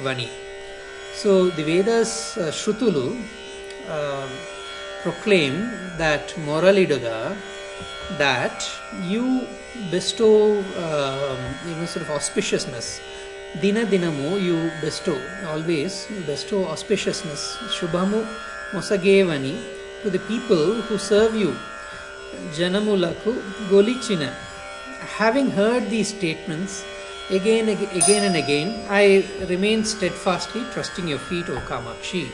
వని. 0.05 0.29
So 1.23 1.51
the 1.57 1.63
Vedas 1.63 2.39
శృతులు 2.65 3.15
proclaim 5.03 5.71
that 5.99 6.39
మొరలిడుగా 6.39 7.37
that 8.19 8.63
you 9.13 9.41
bestow 9.91 10.63
సార్ 11.87 12.11
ఆస్పిషియస్నెస్ 12.11 13.01
దినదినము 13.61 14.39
you 14.39 14.71
bestow 14.81 15.17
always 15.53 16.13
bestow 16.13 16.63
auspiciousness 16.65 17.47
శుభము 17.81 18.27
మొసగేవని 18.75 19.61
to 20.04 20.10
the 20.10 20.20
people 20.22 20.76
who 20.82 20.98
serve 21.00 21.36
you. 21.36 21.52
Janamulaku 22.52 23.34
golichina. 23.70 24.30
Having 25.18 25.52
heard 25.52 25.90
these 25.90 26.10
statements 26.10 26.84
again, 27.32 27.70
ag- 27.70 27.96
again 27.96 28.24
and 28.24 28.36
again, 28.36 28.70
I 28.90 29.06
remain 29.48 29.84
steadfastly 29.86 30.64
trusting 30.74 31.08
your 31.08 31.20
feet, 31.20 31.50
O 31.50 31.58
Kamakshi. 31.62 32.26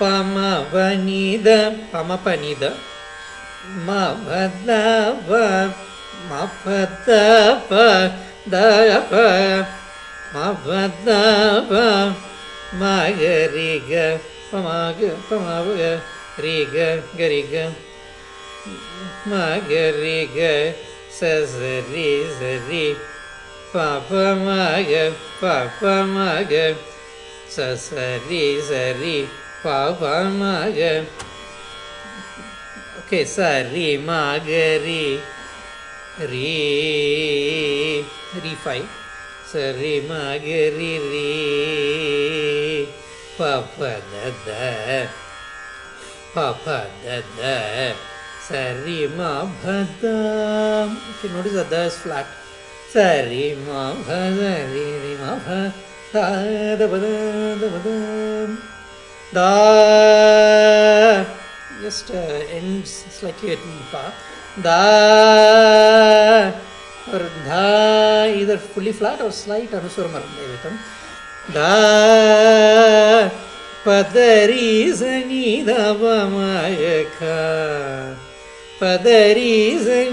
पम 0.00 0.44
दप 1.46 1.82
पमपनिद 1.92 2.64
मगरिग 12.72 13.92
पमाग 14.52 15.02
रि 15.70 15.94
rig 16.40 16.74
गरिग 17.18 17.54
मगरिग 19.28 20.38
सरि 21.20 22.10
सरि 22.38 23.15
पाप 23.76 24.08
माग 26.14 26.52
ससरि 27.56 28.44
सरि 28.68 29.16
पाप 29.66 30.02
ओके 32.98 33.24
सरि 33.24 33.86
मागरि 34.06 35.04
रि 36.20 36.52
रि 38.44 38.54
फै 38.64 38.80
सरि 39.52 39.94
मागरि 40.10 40.92
रि 41.10 41.26
पपदद 43.40 44.48
पपदद 46.36 47.44
सरि 48.48 48.98
मा 49.18 49.30
भद 49.62 50.02
नोडि 51.32 51.50
द 51.50 51.88
नोक् 52.06 52.45
சரி 52.94 53.44
மக 53.66 54.08
சரி 54.40 54.86
மக 55.22 55.56
சாதபத 56.12 57.04
da 59.32 61.24
just 61.82 62.10
uh, 62.10 62.40
ends 62.50 63.04
slightly 63.10 63.52
at 63.52 63.58
pa 63.92 64.04
da 64.66 64.76
or 67.12 67.22
da 67.44 67.64
either 68.24 68.56
fully 68.56 68.92
flat 68.92 69.20
or 69.20 69.32
slight 69.32 69.70
anuswara 69.78 70.08
marandhavitam 70.14 70.74
da 71.56 71.72
padari 73.84 74.70
sanidavamaya 75.00 76.96
ka 77.18 77.36
Padarisa 78.78 80.04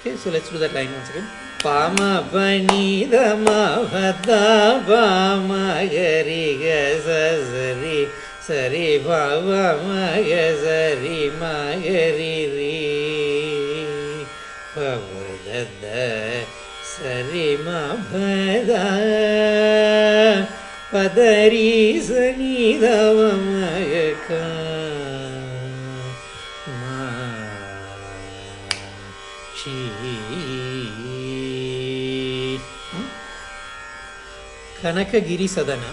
Okay, 0.00 0.16
so 0.16 0.30
let's 0.30 0.48
do 0.50 0.58
that 0.58 0.72
line 0.72 0.92
once 0.92 1.10
again. 1.10 1.26
Pama 1.62 2.26
Panida 2.30 3.38
Mavada 3.38 4.82
Pama 4.84 5.78
Gariga 5.86 6.98
Sazari 6.98 8.08
Sari 8.40 8.98
Bhava 8.98 9.78
Maga 9.82 10.58
Sari 10.58 11.30
Magari 11.38 12.38
Ri 12.54 14.26
Pavadada 14.74 16.44
Sari 16.82 17.56
Mavada 17.62 18.82
ಪದರಿ 20.92 21.68
ಸನಿಧವ 22.06 23.18
ಮಯಕ. 23.46 24.28
ಕನಕಗಿರಿ 34.82 35.48
ಸದನ. 35.48 35.84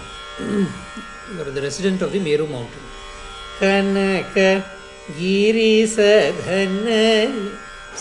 Ever 1.32 1.50
the 1.56 1.58
resident 1.66 2.02
of 2.02 2.12
the 2.12 2.20
Meru 2.26 2.46
mountain 2.46 2.88
ಕನಕ 3.60 4.36
ಗಿರಿ 5.18 5.74
ಸದನ 5.96 6.88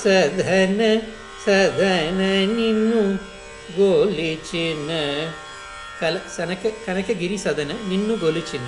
ಸದನ 0.04 0.82
ಸದನ 1.46 2.22
ನಿನ್ನು 2.56 3.04
ಗೋಲಿಚಿನ 3.78 4.90
ಕಲ, 6.00 6.16
ಸನಕ 6.36 6.64
ಕನಕಗಿರಿ 6.86 7.38
ಸದನ, 7.46 7.72
ನಿನ್ನು 7.90 8.14
ಗೊಲುಚಿನ 8.24 8.68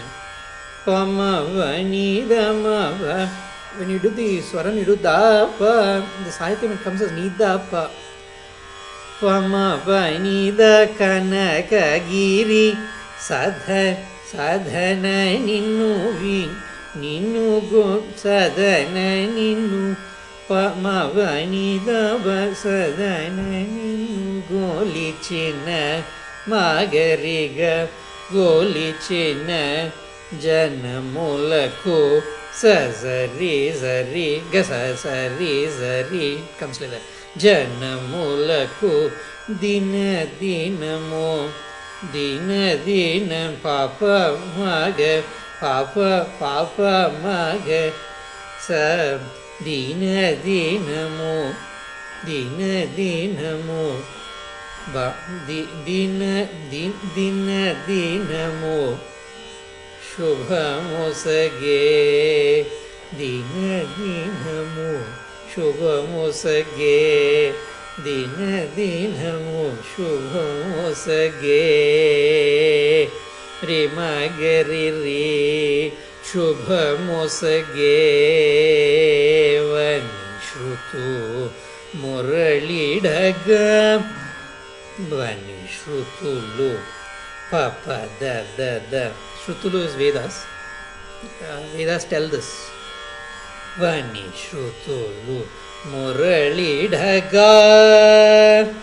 ಪಮವ 0.86 1.58
ನೀದಮವ 1.92 3.04
ಇಡುದಿ 3.96 4.30
ಸ್ವರ 4.48 4.68
ನಿಡುದಾಪ 4.78 5.60
ಸಾಹಿತ್ಯ 6.38 6.76
ಕಂಸ 6.86 7.02
ನೀದಾಪ. 7.18 7.74
ಪಮವ, 9.22 9.90
ನೀದ 10.24 10.62
ಕನಕಗಿರಿ 11.00 12.68
ಸಧ, 13.28 13.68
ಸಧನ 14.32 15.06
ನಿನ್ನು 15.48 15.92
ವಿ, 16.20 16.40
ನಿನ್ನು 17.04 17.46
ಗೋ 17.72 17.86
ಸದನ 18.24 18.98
ನಿನ್ನು, 19.38 19.84
ಪಮವ, 20.50 21.18
ನಿದವ 21.54 22.28
ಸದನ 22.64 23.38
ನಿನ್ನು 23.52 24.34
ಗೋಲಿ 24.50 25.10
ಚಿನ್ನ. 25.28 25.70
मागरि 26.50 27.48
गोलि 28.34 28.92
चिन्न 29.08 29.50
సరి 30.44 32.22
सि 32.62 32.74
झरि 33.02 33.74
సరి 33.76 34.42
सरि 35.04 35.68
जरि 35.80 36.30
कंस 36.60 36.80
जनमु 37.38 38.26
दीन 39.62 39.92
దిన 40.42 40.84
दीन 42.14 42.50
दीन 42.86 43.30
पाप 43.64 44.00
పాప 44.04 45.02
पाप 45.62 45.94
पाप 46.42 46.76
मा 47.24 47.38
गीन 49.64 50.02
दीनमो 50.44 51.36
दीन 52.26 52.58
दीनमो 52.96 53.86
दिन 54.90 56.20
दिन 57.16 57.48
दिन 57.88 58.30
मो 58.62 58.78
शुभमुसगे 60.10 61.82
दिन 63.18 63.18
दीन 63.18 63.54
दिनम् 63.98 64.72
मो 64.76 64.92
शुभ 65.54 65.82
मोसगे 66.10 67.00
दिन 68.06 68.36
दिनम् 68.76 69.46
मो 69.46 69.66
शुभ 69.92 70.34
मोसगे 70.72 71.60
प्रेमा 73.62 74.10
वन् 79.72 80.10
श्रुतु 80.48 81.06
मरळीढग 82.02 83.52
Bhani 84.98 85.68
Shrutulu, 85.68 86.80
Papa 87.50 88.10
Da 88.20 88.44
Da 88.58 88.80
Da 88.92 89.12
Shrutulu 89.44 89.86
is 89.86 89.96
Vedas. 89.96 90.46
Uh, 91.42 91.62
Vedas 91.76 92.06
tell 92.10 92.28
this. 92.28 92.70
Bhani 93.78 94.32
Shrutulu, 94.34 95.48
Murali 95.86 96.90
Dhaga 96.90 98.74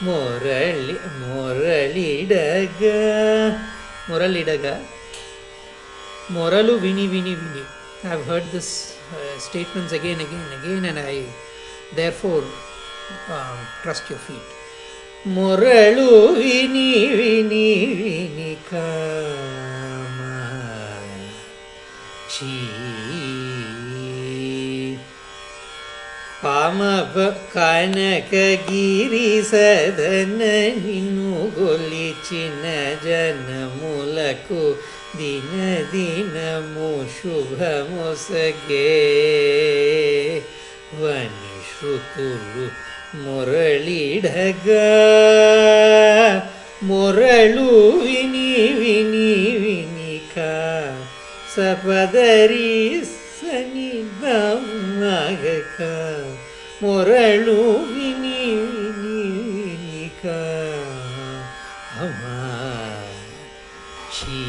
Murali 0.00 0.96
Murali 1.20 2.26
Dhaga 2.26 3.60
Murali 4.06 4.44
Dhaga 4.44 4.80
Moralu 6.28 6.80
Vini 6.80 7.06
Vini 7.06 7.34
Vini. 7.34 7.64
I've 8.04 8.24
heard 8.24 8.44
this 8.50 8.96
uh, 9.12 9.38
statements 9.38 9.92
again, 9.92 10.20
again, 10.20 10.52
again, 10.60 10.84
and 10.86 10.98
I 10.98 11.24
therefore 11.94 12.44
um, 13.28 13.58
trust 13.82 14.08
your 14.08 14.18
feet. 14.20 14.40
ಮೊರಳು 15.25 16.09
ವಿನಿ 16.39 16.89
ವಿನಿ 17.17 17.69
ವಿನಿ 17.91 18.51
ಕಾಮ 18.69 20.19
ಚೀ 22.33 22.53
ಪಾಮಪ 26.43 27.15
ಕನಕಗಿರಿ 27.53 29.29
ಸದನ 29.49 30.41
ನಿನ್ನು 30.81 31.31
ಗೊಲಿಚಿನ 31.57 32.65
ಜನ 33.05 33.49
ಮೂಲಕು 33.77 34.61
ದಿನ 35.19 35.53
ದಿನಮು 35.93 36.91
ಶುಭ 37.15 37.59
ಮೊಸಗೆ 37.89 38.89
ವನಿ 41.01 41.55
ಶ್ರುತುಲು 41.69 42.65
ಮುರಳಿಡಗ 43.16 44.68
ಮುರಳು 46.82 47.70
ವಿನಿ 48.02 48.50
ವಿನಿ 48.80 49.30
ವಿನಿಕ 49.62 50.36
ಸಪದರಿ 51.54 52.70
ಸನಿ 53.32 53.90
ಮಗಕ 55.00 55.78
ಮುರಳು 56.82 57.58
ವಿನಿ 57.90 58.38
ವಿನಿ 58.68 59.24
ವಿನಿಕ 59.56 60.24
ಅಮ್ಮ 62.00 62.24
Shri 64.16 64.40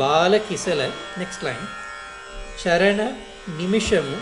ಬಾಲಕಿಸಲ 0.00 0.80
next 1.18 1.44
line 1.44 1.66
ಶರಣ 2.62 3.00
ನಿಮಿಷಮು 3.56 4.16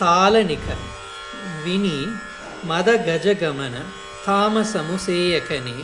తాళనిక 0.00 0.66
విని 1.64 1.98
మద 2.66 2.88
గజగమన 3.06 3.76
తామసము 4.26 4.96
సేయకని 5.04 5.76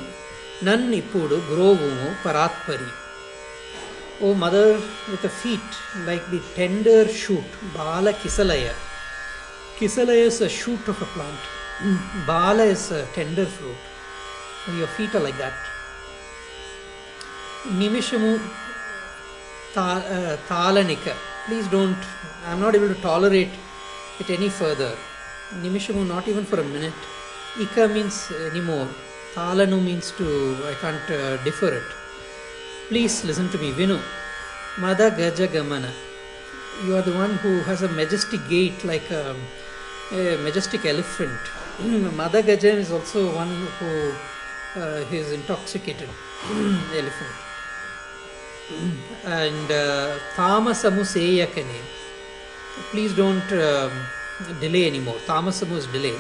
నన్నిప్పుడు 0.65 1.37
బ్రోవుము 1.49 2.09
పరాత్పరి 2.25 2.91
O 4.23 4.29
mother 4.35 4.77
with 5.11 5.27
a 5.27 5.33
feet 5.41 5.75
like 6.09 6.27
the 6.31 6.41
tender 6.57 7.11
shoot 7.21 7.55
బాల 7.77 8.11
కిసలయ 8.23 8.69
కిసలయ 9.79 10.23
is 10.25 10.41
a 10.43 10.51
shoot 10.61 10.89
of 10.91 11.03
a 11.03 11.09
plant 11.15 11.47
బాల 12.27 12.61
is 12.73 12.89
a 12.93 13.03
tender 13.17 13.51
fruit 13.57 13.85
your 14.71 14.93
feet 14.97 15.15
are 15.17 15.25
like 15.25 15.39
that 15.39 15.63
నిమిషము 17.79 18.33
తా 19.75 19.87
తాళనిక 20.49 21.07
please 21.47 21.67
don't 21.69 22.05
I'm 22.47 22.63
not 22.63 22.77
able 22.77 22.93
to 22.95 23.01
tolerate 23.03 23.55
it 24.20 24.30
any 24.30 24.50
further. 24.50 24.96
Nimishamu 25.62 26.08
not 26.08 26.28
even 26.28 26.46
for 26.46 26.60
a 26.60 26.64
minute. 26.64 26.94
Ika 27.60 27.88
means 27.88 28.32
anymore. 28.52 28.88
Talanu 29.34 29.84
means 29.84 30.12
to, 30.12 30.58
I 30.72 30.74
can't 30.82 31.10
uh, 31.12 31.38
defer 31.44 31.74
it. 31.74 31.90
Please 32.90 33.24
listen 33.26 33.50
to 33.50 33.58
me. 33.58 33.72
Vinu. 33.72 34.00
Mada 34.80 35.12
Gaja 35.12 35.48
Gamana. 35.48 35.92
You 36.86 36.96
are 36.96 37.02
the 37.02 37.14
one 37.14 37.36
who 37.38 37.60
has 37.62 37.84
a 37.84 37.90
majestic 37.90 38.40
gait 38.50 38.84
like 38.84 39.10
a, 39.12 39.36
a 40.12 40.38
majestic 40.38 40.86
elephant. 40.86 41.40
Mada 42.16 42.42
Gaja 42.42 42.74
is 42.74 42.92
also 42.92 43.36
one 43.36 43.68
who 43.80 44.14
uh, 44.80 45.06
is 45.12 45.32
intoxicated 45.32 46.10
elephant. 46.96 47.36
and 49.26 49.72
uh, 49.72 50.18
Thamasamu 50.36 51.04
Seyakane 51.14 52.03
please 52.92 53.14
don't 53.16 53.52
um, 53.54 53.92
delay 54.60 54.88
anymore. 54.88 55.18
Tamasamu 55.26 55.78
is 55.78 55.88
delay. 55.88 56.16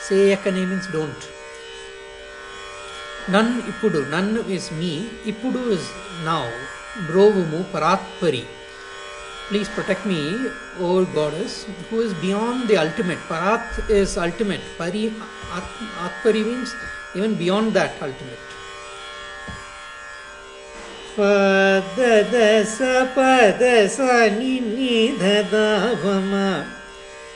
Seyakane 0.00 0.68
means 0.68 0.86
don't. 0.88 1.30
Nan 3.28 3.62
Ipudu. 3.62 4.08
Nan 4.10 4.36
is 4.50 4.70
me. 4.72 5.08
Ipudu 5.24 5.70
is 5.70 5.90
now. 6.24 6.48
Brovumu 7.08 7.64
Paratpari. 7.72 8.44
Please 9.48 9.68
protect 9.70 10.04
me, 10.04 10.20
O 10.78 11.06
goddess, 11.06 11.66
who 11.88 12.00
is 12.00 12.12
beyond 12.14 12.68
the 12.68 12.76
ultimate. 12.76 13.18
Parat 13.28 13.88
is 13.88 14.18
ultimate. 14.18 14.60
Pari, 14.76 15.06
at, 15.54 15.62
Atpari 16.06 16.44
means 16.44 16.74
even 17.14 17.34
beyond 17.34 17.72
that 17.72 17.92
ultimate. 18.02 18.38
ಪದ 21.17 22.35
ಸ 22.75 22.81
ಪದ 23.15 23.63
ಸ 23.87 24.07
ನಿಧ 24.37 25.23
ವಮ 26.03 26.33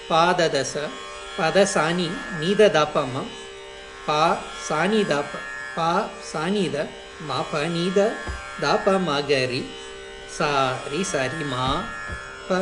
ಪಾದದ 0.09 0.57
ಸ 0.71 0.85
ಪದ 1.37 1.57
ಸಾನಿ 1.65 2.07
ನೀದ 2.39 2.61
ದಾಪಮ್ಮ 2.75 3.17
ಪಾ 4.07 4.21
ಸಾನಿ 4.67 5.01
ದಾಪ 5.03 5.31
ಪಾ 5.75 5.89
ಸಾನಿದ 6.31 6.77
ಮಾಪ 7.21 7.55
ನೀದ 7.75 7.99
ದಾಪ 8.61 8.89
ಮಗರಿ 9.07 9.61
ಸಾರಿ 10.37 11.01
ಸಾರಿ 11.03 11.43
ಮಾ 11.43 11.67
ಪ 12.47 12.59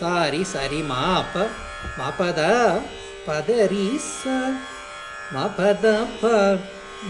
ಸಾರಿ 0.00 0.42
ಸಾರಿ 0.44 0.80
ಮಾಪ 0.82 1.36
ಮಾಪದ 1.98 2.40
ಪದ 3.26 3.50
ರೀ 3.72 3.86
ಸ 4.08 4.22
ಮಾಪದ 5.34 5.86
ಪ 6.20 6.32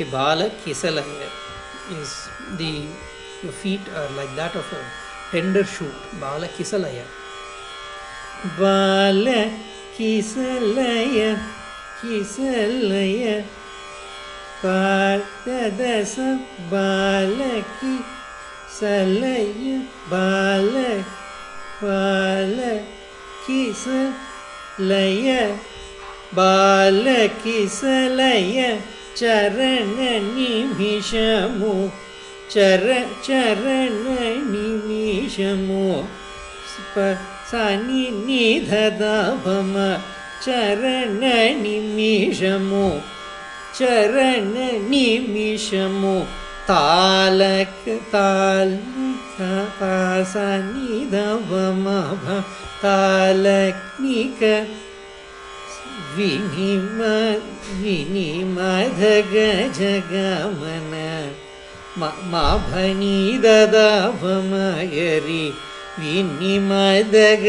A 0.00 0.04
bala 0.04 0.48
kisala 0.64 1.02
is 1.90 2.28
the 2.56 2.88
feet 3.60 3.80
are 3.96 4.08
like 4.10 4.34
that 4.36 4.54
of 4.54 4.64
a 4.72 4.80
tender 5.32 5.64
shoot, 5.64 5.92
bala 6.20 6.46
kisalaya. 6.46 7.17
बाल 8.46 9.50
किसलय 9.98 11.36
किसलय? 12.02 13.44
पार्दस 14.64 16.16
बालकि 16.60 18.04
सलय 18.80 19.82
बाल 20.08 21.04
बाल 21.82 22.80
किसलय? 23.46 25.58
बालकिसलय 26.34 28.82
चरनिभिषमो 29.16 31.92
चर 32.50 33.08
स्प 36.68 37.18
सनि 37.50 38.04
निध 38.26 38.72
भम 39.44 39.74
चरणनिमिषमो 40.44 41.28
चरणनिमिषमो 43.78 44.66
तालक 46.68 47.84
ताल 48.12 48.72
सनि 50.32 50.98
विनिम 56.16 57.00
विनिमधगजगमन 57.80 58.54
मा 62.00 62.46
भी 62.68 63.16
ददा 63.44 63.90
निनिमदग 66.00 67.46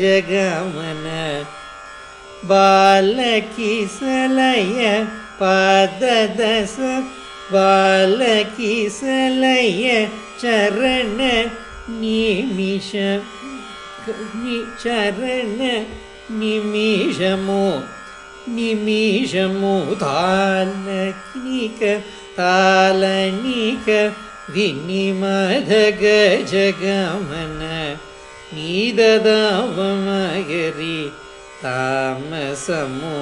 जगमन 0.00 1.06
पाददस 5.40 6.76
बालकिसलय 7.52 8.40
चरण 10.40 11.18
निमिष 12.00 12.90
चरण 14.82 15.58
निमिषमो 16.40 17.64
निमिषमो 18.54 19.76
तालनिक 20.02 21.80
तालनिक 22.38 23.88
गिनी 24.54 25.04
मधगजगमनमगिरि 25.20 26.18
तामसमो 31.62 33.18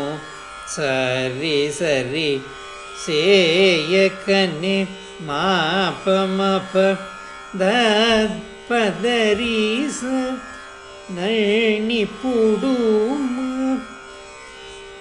सरि 0.75 1.59
सरि 1.79 2.31
सेयकनि 3.05 4.77
मापमप 5.29 6.75
दीस 7.63 10.01
नणि 11.17 12.03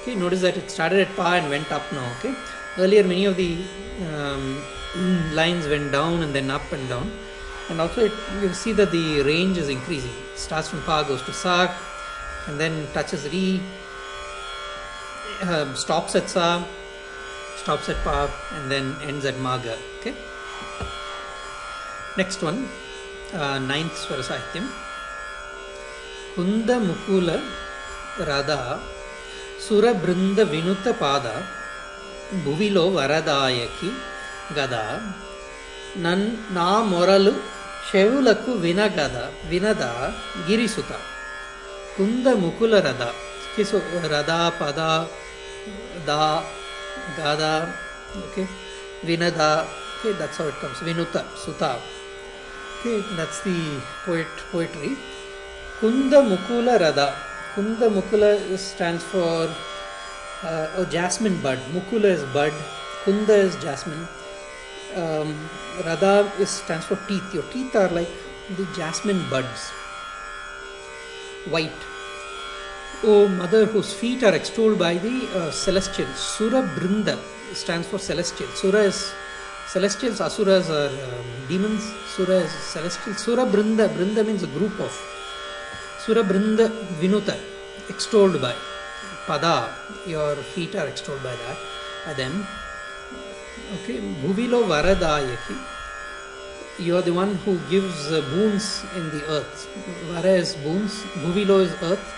Okay, 0.00 0.14
notice 0.14 0.40
that 0.40 0.56
it 0.56 0.70
started 0.70 1.00
at 1.00 1.14
Pa 1.16 1.34
and 1.34 1.50
went 1.50 1.70
up 1.70 1.82
now. 1.92 2.10
Okay, 2.18 2.34
earlier 2.78 3.04
many 3.04 3.26
of 3.26 3.36
the 3.36 3.58
um, 4.08 4.62
lines 5.34 5.68
went 5.68 5.92
down 5.92 6.22
and 6.22 6.34
then 6.34 6.50
up 6.50 6.72
and 6.72 6.88
down, 6.88 7.12
and 7.69 7.79
also 7.79 8.05
it, 8.05 8.11
you 8.33 8.41
can 8.41 8.53
see 8.53 8.73
that 8.73 8.91
the 8.91 9.21
range 9.21 9.57
is 9.57 9.69
increasing. 9.69 10.11
It 10.33 10.37
starts 10.37 10.69
from 10.69 10.81
Pa 10.83 11.03
goes 11.03 11.21
to 11.23 11.33
Sa 11.33 11.73
and 12.47 12.59
then 12.59 12.87
touches 12.93 13.27
Re, 13.31 13.61
um, 15.41 15.75
stops 15.75 16.15
at 16.15 16.29
Sa, 16.29 16.63
stops 17.57 17.89
at 17.89 17.97
Pa 18.03 18.29
and 18.53 18.69
then 18.69 18.95
ends 19.03 19.25
at 19.25 19.39
Maga. 19.39 19.77
Okay. 19.99 20.13
Next 22.17 22.43
one, 22.43 22.67
uh, 23.33 23.59
ninth 23.59 23.93
Swara 23.93 24.23
Sahityam. 24.23 24.69
Kunda 26.35 26.81
Mukula 26.81 27.41
Radha 28.17 28.81
Sura 29.59 29.93
Brinda 29.93 30.45
Vinuta 30.45 30.93
Pada 30.97 31.45
Bhuvilo 32.43 32.89
Varadayaki 32.89 33.93
Gada 34.55 35.22
నన్ 36.01 36.23
నా 36.55 36.69
మొరలు 36.91 37.33
చెవులకు 37.87 38.51
వినగద 38.63 39.17
వినద 39.49 39.83
గిరిసుత. 40.47 40.91
కుందముకుల 41.95 42.75
రథ 42.85 43.03
కిసు 43.55 43.79
రథ 44.13 44.31
పద 44.59 44.79
దా 46.07 46.23
గద 47.19 47.43
okay. 48.21 48.43
వినద 49.07 49.41
okay 49.91 50.13
that's 50.21 50.41
out 50.41 50.57
comes 50.61 50.81
వినుత 50.87 51.15
సుత. 51.43 51.63
Okay 52.73 52.93
that's 53.19 53.41
the 53.47 53.57
poet 54.05 54.41
poetry 54.53 54.91
కుందముకుల 55.79 56.69
రథ 56.85 57.01
కుందముకుల 57.55 58.25
స్టాండ్స్ 58.67 59.07
ఫార్ 59.11 59.53
జాస్మిన్ 60.95 61.39
బడ్ 61.45 61.63
ముకుల 61.75 62.05
is 62.17 62.27
bud 62.37 62.59
uh, 62.59 62.69
కుంద 63.05 63.29
is 63.45 63.57
jasmine 63.65 64.05
Um, 64.95 65.49
Radha 65.85 66.31
is, 66.39 66.49
stands 66.49 66.85
for 66.85 66.97
teeth. 67.07 67.33
Your 67.33 67.43
teeth 67.51 67.75
are 67.75 67.89
like 67.89 68.09
the 68.57 68.67
jasmine 68.75 69.23
buds. 69.29 69.69
White. 71.49 71.71
Oh, 73.03 73.27
mother 73.27 73.65
whose 73.65 73.93
feet 73.93 74.23
are 74.23 74.33
extolled 74.33 74.79
by 74.79 74.95
the 74.95 75.27
uh, 75.35 75.51
celestials. 75.51 76.17
Sura 76.17 76.61
Brinda 76.75 77.19
stands 77.53 77.87
for 77.87 77.97
celestial. 77.97 78.47
Sura 78.49 78.81
is 78.83 79.13
celestials. 79.67 80.21
Asuras 80.21 80.69
are 80.69 80.87
um, 80.87 81.25
demons. 81.47 81.83
Sura 82.15 82.35
is 82.35 82.51
celestial. 82.51 83.13
Sura 83.15 83.45
Brinda. 83.45 83.89
Brinda 83.89 84.25
means 84.25 84.43
a 84.43 84.47
group 84.47 84.79
of 84.79 84.91
Sura 85.99 86.23
Brinda 86.23 86.69
Vinuta, 86.99 87.37
extolled 87.89 88.41
by 88.41 88.53
Pada, 89.25 89.69
your 90.05 90.35
feet 90.35 90.75
are 90.75 90.87
extolled 90.87 91.23
by 91.23 91.33
that, 91.33 91.57
by 92.05 92.13
them 92.13 92.45
Okay, 93.76 93.98
Bhuvilo 94.22 94.66
Varadayaki, 94.66 95.56
you 96.78 96.96
are 96.96 97.02
the 97.02 97.12
one 97.12 97.34
who 97.44 97.58
gives 97.70 98.10
uh, 98.10 98.20
boons 98.32 98.84
in 98.96 99.10
the 99.10 99.22
earth. 99.28 99.68
Vara 100.10 100.34
is 100.44 100.54
boons, 100.56 101.02
Bhuvilo 101.22 101.60
is 101.60 101.72
earth, 101.82 102.14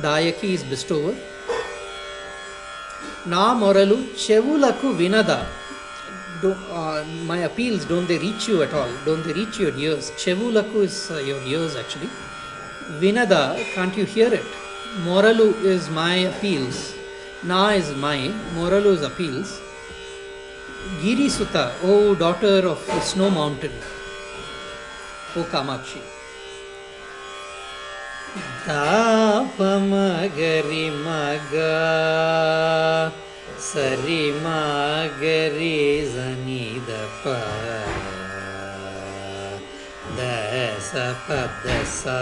Dayaki 0.00 0.54
is 0.58 0.64
bestower. 0.64 1.14
నా 3.32 3.42
మొరలు 3.58 3.96
చెవులకు 4.22 4.88
వినదా 5.00 5.40
do, 6.42 6.50
uh, 6.78 7.04
my 7.30 7.38
appeals 7.48 7.82
don't 7.90 8.08
they 8.10 8.18
reach 8.18 8.44
you 8.50 8.56
at 8.66 8.72
all 8.78 8.92
don't 9.06 9.24
they 9.26 9.34
reach 9.40 9.56
your 9.64 9.74
ears 9.84 10.06
chevulaku 10.22 10.78
is 10.88 10.96
uh, 11.10 11.18
your 11.28 11.40
ears 11.52 11.74
actually 11.82 12.10
vinada 13.02 13.42
can't 13.74 13.96
you 14.00 14.06
hear 14.14 14.30
it 14.40 14.48
moralu 15.06 15.46
is 15.74 15.84
my 16.00 16.14
appeals 16.32 16.78
na 17.50 17.60
is 17.80 17.90
my 18.06 18.18
moralu 18.56 18.92
is 18.98 19.04
appeals 19.10 19.50
गिरिसुता 20.87 21.79
O 21.83 22.13
daughter 22.13 22.45
the 22.45 22.75
snow 23.03 23.29
man 23.29 23.59
O 25.37 25.43
Kamakshi. 25.51 25.99
दी 28.67 30.89
मग 30.89 31.51
सरि 33.59 34.41
मगरे 34.45 36.09
जनि 36.13 36.85
the 36.89 37.09
पदसा 41.29 42.19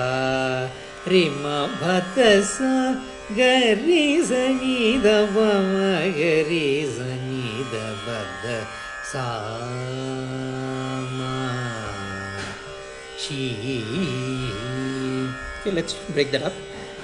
Hari 1.05 1.30
मरी 1.30 4.22
जनी 4.22 5.01
दी 5.05 6.86
जनी 6.97 7.34
ವೇದ 7.56 7.76
ಬದ್ಧ 8.06 8.45
okay 15.58 15.72
let's 15.78 15.93
break 16.16 16.30
that 16.34 16.43
up 16.49 16.56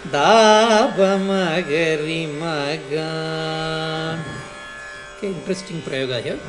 Dabamagari 0.09 1.05
Maga. 2.41 4.17
Okay, 5.17 5.29
interesting 5.29 5.77
prayoga 5.85 6.17
here. 6.25 6.39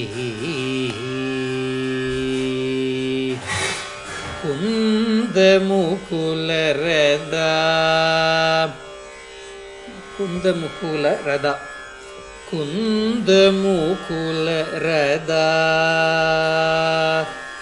குந்த 4.41 5.39
முகுலரதா 5.67 7.51
குந்த 10.17 10.47
முகுல 10.59 11.13
ரதா 11.27 11.53
குந்த 12.49 13.29
முகுல 13.59 14.47
ரதா 14.85 15.47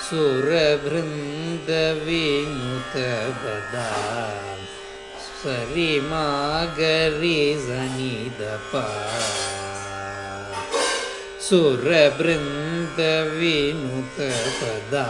சுரபிருந்த 0.08 1.72
வினுதபதா 2.06 3.88
सरि 5.40 5.92
दपा 8.40 8.88
सुरवृन्द 11.46 13.00
विनुत 13.36 14.18
पदा 14.60 15.06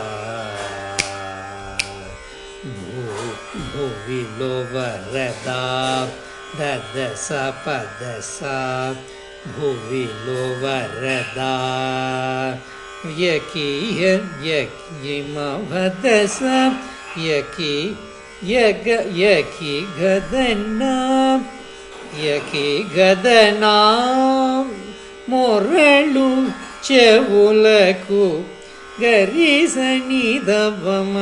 भुवि 3.71 4.21
लोवरदा 4.39 5.63
ददस 6.59 7.27
पदस। 7.65 8.39
भुवि 9.55 10.05
लोवरदा 10.25 11.55
यकी 13.23 13.71
यकिमवदस 14.49 16.39
यकी 17.25 17.75
यग 18.45 18.87
यकी 19.16 19.74
गदना 19.99 20.95
యకి 22.16 22.68
గదనా 22.95 23.76
మొరళు 25.30 26.28
చెవులకు 26.87 28.24
గరిసని 29.01 30.26
దవమ 30.49 31.16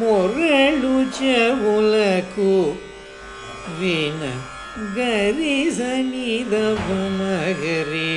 మొరళు 0.00 0.94
చెవులకు 1.18 2.52
విన 3.78 4.22
గరిసని 4.98 6.30
దవమ 6.52 7.20
గరి 7.62 8.16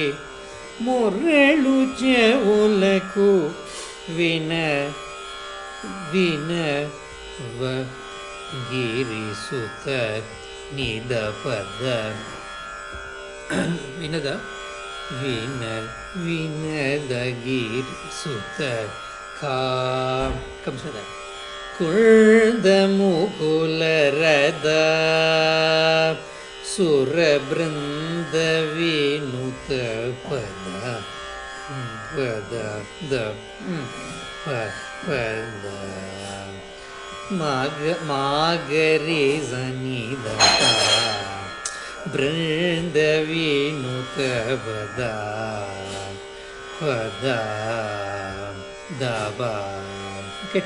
మొరళు 0.82 1.78
చెవులకు 2.02 3.32
విన 4.18 4.54
విన 6.12 6.52
వ 7.60 7.74
ಗಿರಿಸುತ 8.71 9.87
ನಿದ 10.77 11.13
ಪದ 11.43 11.85
ವಿನದ 13.99 14.29
ವಿನ 15.21 15.63
ವಿನದ 16.25 17.15
ಗಿರಿಸುತ 17.45 18.59
ಕಾ 19.41 19.57
ಕಂಸದ 20.65 20.99
ಕುಳ್ದ 21.77 22.67
ಮುಕುಲರದ 22.97 24.69
ಸುರಬೃಂದ 26.73 28.35
ವಿನುತ 28.75 29.71
ಪದ 30.27 30.67
ಪದ 32.13 32.55
ದ 33.11 33.25
ಪದ 34.45 35.67
माग 37.41 37.79
मागरि 38.09 39.25
जनि 39.51 40.01
ददा 40.25 40.71
बृन्दवितवदा 42.15 43.03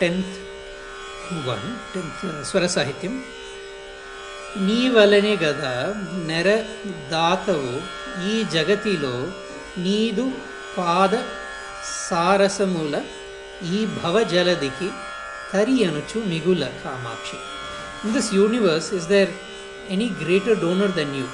టెన్త్ 0.00 0.36
వన్ 1.32 1.94
టెన్త్ 1.94 2.44
స్వర 2.44 2.66
సాహిత్యం. 2.66 3.22
నీ 4.56 4.88
వలనే 4.88 5.36
గదా 5.36 5.94
నెర 6.26 6.48
దాతవు 7.10 7.72
ఈ 8.30 8.44
జగతిలో 8.52 9.26
నీదు 9.78 10.30
పాద 10.78 11.14
సారసముల 11.90 12.96
ఈ 13.72 13.78
భవజలదికి 13.98 14.88
తరియనుచు 15.52 16.18
మిగుల 16.30 16.64
Kamakshi. 16.82 17.38
In 18.04 18.14
this 18.16 18.30
universe 18.34 18.88
is 18.98 19.08
there 19.12 19.32
any 19.90 20.08
greater 20.22 20.60
donor 20.60 20.94
than 20.98 21.14
you 21.20 21.26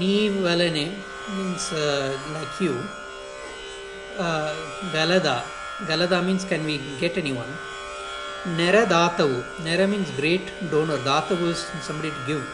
నీ 0.00 0.14
వలనే 0.44 0.86
మీన్స్ 1.30 1.70
లైక్ 2.34 2.58
యూ 2.66 2.74
గలదా 4.96 5.36
గలదా 5.90 6.18
means 6.20 6.46
can 6.50 6.66
we 6.66 6.76
get 7.02 7.18
any 7.18 7.32
one 7.32 7.52
నెరదాతవు 8.58 9.38
నెర 9.60 9.80
మీన్స్ 9.86 10.12
గ్రేట్ 10.18 10.48
డోనర్ 10.72 11.04
దాతవు 11.04 11.48
సంబడి 11.88 12.10
టు 12.16 12.22
గివ్ 12.30 12.44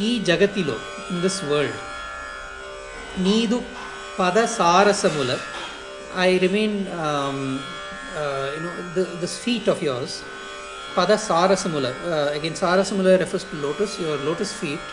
ఈ 0.00 0.10
జగతిలో 0.30 0.76
ఇన్ 1.10 1.22
దిస్ 1.22 1.40
వరల్డ్ 1.44 1.80
నీదు 3.18 3.58
పద 4.18 4.38
సారసముల 4.58 5.32
I 6.25 6.29
remain 6.45 6.75
you know 8.55 8.71
this 9.23 9.37
feet 9.45 9.69
of 9.73 9.81
yours 9.89 10.15
పద 10.97 11.15
సారసముల 11.27 11.87
again 12.37 12.57
సారసముల 12.61 13.09
refers 13.23 13.47
to 13.51 13.57
lotus 13.65 13.95
your 14.03 14.21
lotus 14.29 14.53
feet 14.61 14.87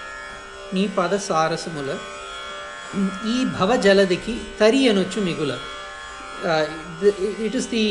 నీ 0.77 0.85
పద 0.99 1.15
సారసముల 1.29 1.91
ఈ 3.35 3.37
భవ 3.59 3.71
జలదికి 3.87 4.35
తరి 4.61 4.81
అనొచ్చు 4.91 5.21
మిగుల 5.29 5.53
it 7.47 7.57
is 7.61 7.71
the 7.77 7.87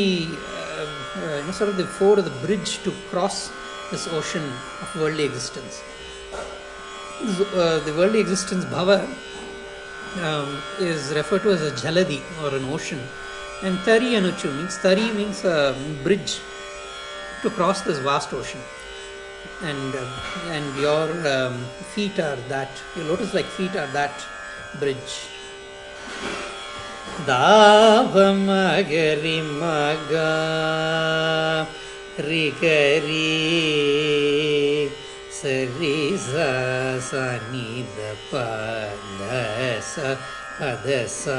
you 1.16 1.46
know, 1.46 1.52
sort 1.52 1.70
of 1.70 1.78
the 1.78 1.86
ford 1.86 2.20
of 2.20 2.26
the 2.26 2.38
bridge 2.46 2.72
to 2.86 2.92
cross 3.10 3.52
this 3.92 4.08
ocean 4.10 4.46
of 4.84 4.96
worldly 4.96 5.26
existence. 5.26 5.76
um, 10.17 10.63
is 10.79 11.13
referred 11.15 11.43
to 11.43 11.51
as 11.51 11.63
a 11.63 11.71
jaladi 11.73 12.21
or 12.43 12.55
an 12.57 12.65
ocean. 12.65 13.01
And 13.63 13.79
tari 13.85 14.11
anuchu 14.19 14.55
means 14.57 14.79
tari 14.83 15.11
means 15.13 15.45
a 15.45 15.75
bridge 16.03 16.41
to 17.43 17.51
cross 17.51 17.83
this 17.83 17.99
vast 17.99 18.33
ocean. 18.33 18.61
And 19.63 19.95
uh, 19.95 20.07
and 20.55 20.77
your 20.81 21.09
um, 21.35 21.65
feet 21.95 22.19
are 22.19 22.37
that 22.49 22.71
your 22.97 23.07
lotus 23.07 23.35
like 23.35 23.47
feet 23.47 23.75
are 23.77 23.89
that 23.89 24.25
bridge. 24.79 25.29
சரி 35.39 35.97
ச 36.27 37.13
நித 37.51 37.99
பத 38.31 39.21
ச 39.91 40.15
பத 40.59 40.97
ச 41.21 41.37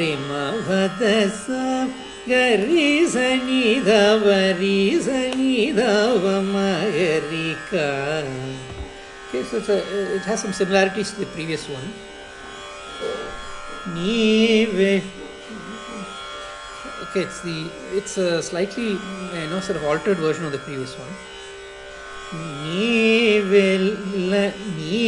ரிம 0.00 0.30
பத 0.66 1.02
ச 1.42 1.46
கரி 2.30 2.88
ச 3.14 3.26
நித 3.48 3.90
வரி 4.26 4.78
ச 5.06 5.08
நித 5.40 5.80
மகரிகா 6.54 7.90
Okay, 9.28 9.42
so 9.42 9.56
it's 9.56 9.68
a, 9.68 9.78
it 10.16 10.22
has 10.22 10.40
some 10.40 10.52
similarities 10.52 11.08
to 11.12 11.16
the 11.20 11.26
previous 11.26 11.62
one. 11.68 11.88
Okay, 17.04 17.22
it's 17.22 17.40
the 17.40 17.56
it's 17.92 18.14
a 18.18 18.40
slightly 18.40 18.90
you 18.90 19.46
know 19.50 19.58
sort 19.60 19.78
of 19.80 19.84
altered 19.84 20.18
version 20.18 20.44
of 20.44 20.52
the 20.52 20.58
previous 20.58 20.94
one. 20.96 21.12
நீ 22.32 22.90
வெல்ல 23.40 24.32
நீ 24.76 25.02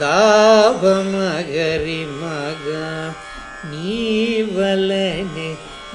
தாபமகரி 0.00 2.02
மக 2.20 2.66
நீவலனே 3.70 5.50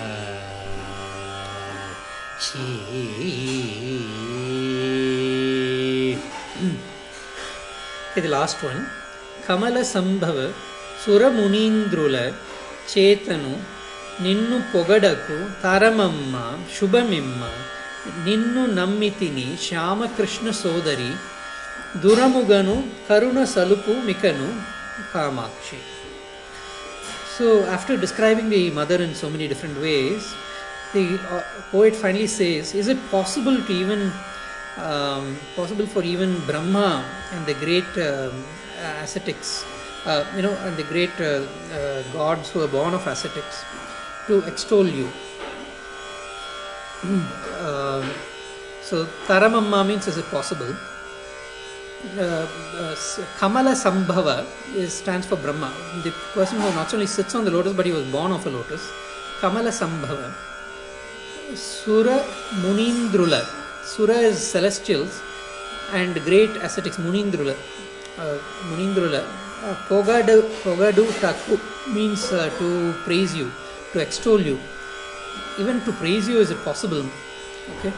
ఇది 8.17 8.27
లాస్ట్ 8.27 8.65
వన్ 8.65 8.85
కమల 9.49 9.81
సంభవ 9.81 10.53
సురమునీంద్రుల 11.05 12.33
చేతను 12.91 13.53
నిన్ను 14.21 14.63
పొగడకు 14.73 15.37
తరమమ్మ 15.63 16.57
శుభమిమ్మ 16.79 17.43
నిన్ను 18.25 18.65
నమ్మితిని 18.65 19.57
శ్యామకృష్ణ 19.61 20.49
సోదరి 20.51 21.11
దురముగను 21.97 22.89
కరుణ 23.09 23.43
సలుపు 23.43 23.91
మికను 23.91 24.61
Kamakshi. 25.13 25.79
So 27.37 27.59
after 27.73 27.99
describing 27.99 28.49
the 28.49 28.71
mother 28.71 29.01
in 29.01 29.15
so 29.15 29.29
many 29.29 29.47
different 29.47 29.79
ways 29.79 30.27
the 30.95 31.17
poet 31.73 31.95
finally 31.95 32.27
says 32.27 32.75
is 32.75 32.89
it 32.89 33.13
possible 33.13 33.57
to 33.67 33.71
even 33.71 34.11
um, 34.77 35.37
possible 35.55 35.85
for 35.85 36.03
even 36.03 36.39
Brahma 36.45 37.05
and 37.33 37.45
the 37.45 37.53
great 37.55 37.91
um, 37.97 38.43
ascetics, 39.03 39.65
uh, 40.05 40.25
you 40.35 40.41
know, 40.41 40.55
and 40.65 40.77
the 40.77 40.83
great 40.83 41.11
uh, 41.19 41.45
uh, 41.73 42.03
gods 42.13 42.49
who 42.49 42.61
are 42.61 42.67
born 42.67 42.93
of 42.93 43.05
ascetics, 43.07 43.63
to 44.27 44.39
extol 44.47 44.87
you?" 44.87 45.09
um, 47.03 48.09
so, 48.81 49.05
Taramamma 49.27 49.87
means, 49.87 50.07
"Is 50.07 50.17
it 50.17 50.25
possible?" 50.25 50.75
uh, 52.17 52.47
uh, 52.77 52.95
Kamala 53.37 53.71
Sambhava 53.71 54.45
is, 54.75 54.93
stands 54.93 55.27
for 55.27 55.35
Brahma. 55.35 55.71
The 56.03 56.11
person 56.33 56.59
who 56.59 56.69
not 56.73 56.93
only 56.93 57.07
sits 57.07 57.35
on 57.35 57.45
the 57.45 57.51
lotus 57.51 57.73
but 57.73 57.85
he 57.85 57.91
was 57.91 58.05
born 58.11 58.31
of 58.31 58.45
a 58.45 58.49
lotus. 58.49 58.89
Kamala 59.39 59.69
Sambhava. 59.69 60.33
Sura 61.55 62.23
Munindrula. 62.61 63.60
Sura 63.83 64.15
is 64.15 64.39
celestials 64.39 65.21
and 65.93 66.15
great 66.23 66.49
ascetics 66.57 66.97
Munindrula. 66.97 67.55
Uh, 68.17 68.37
Munindrula. 68.69 69.25
Uh, 69.63 69.75
Pogadu, 69.87 70.41
Pogadu 70.63 71.05
Taku 71.19 71.59
means 71.93 72.31
uh, 72.31 72.49
to 72.57 72.93
praise 73.03 73.35
you, 73.35 73.51
to 73.93 73.99
extol 73.99 74.39
you. 74.41 74.59
Even 75.59 75.81
to 75.81 75.91
praise 75.93 76.27
you, 76.27 76.39
is 76.39 76.49
it 76.51 76.63
possible? 76.63 77.05
Okay. 77.77 77.93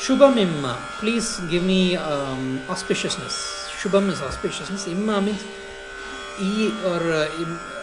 Shubham 0.00 0.36
Imma. 0.38 0.76
Please 0.98 1.38
give 1.50 1.62
me 1.62 1.96
um, 1.96 2.58
auspiciousness. 2.66 3.70
Shubham 3.78 4.10
is 4.10 4.18
auspiciousness. 4.20 4.90
Imma 4.90 5.20
means 5.20 5.44
E 6.40 6.72
or 6.86 7.00
uh, 7.12 7.28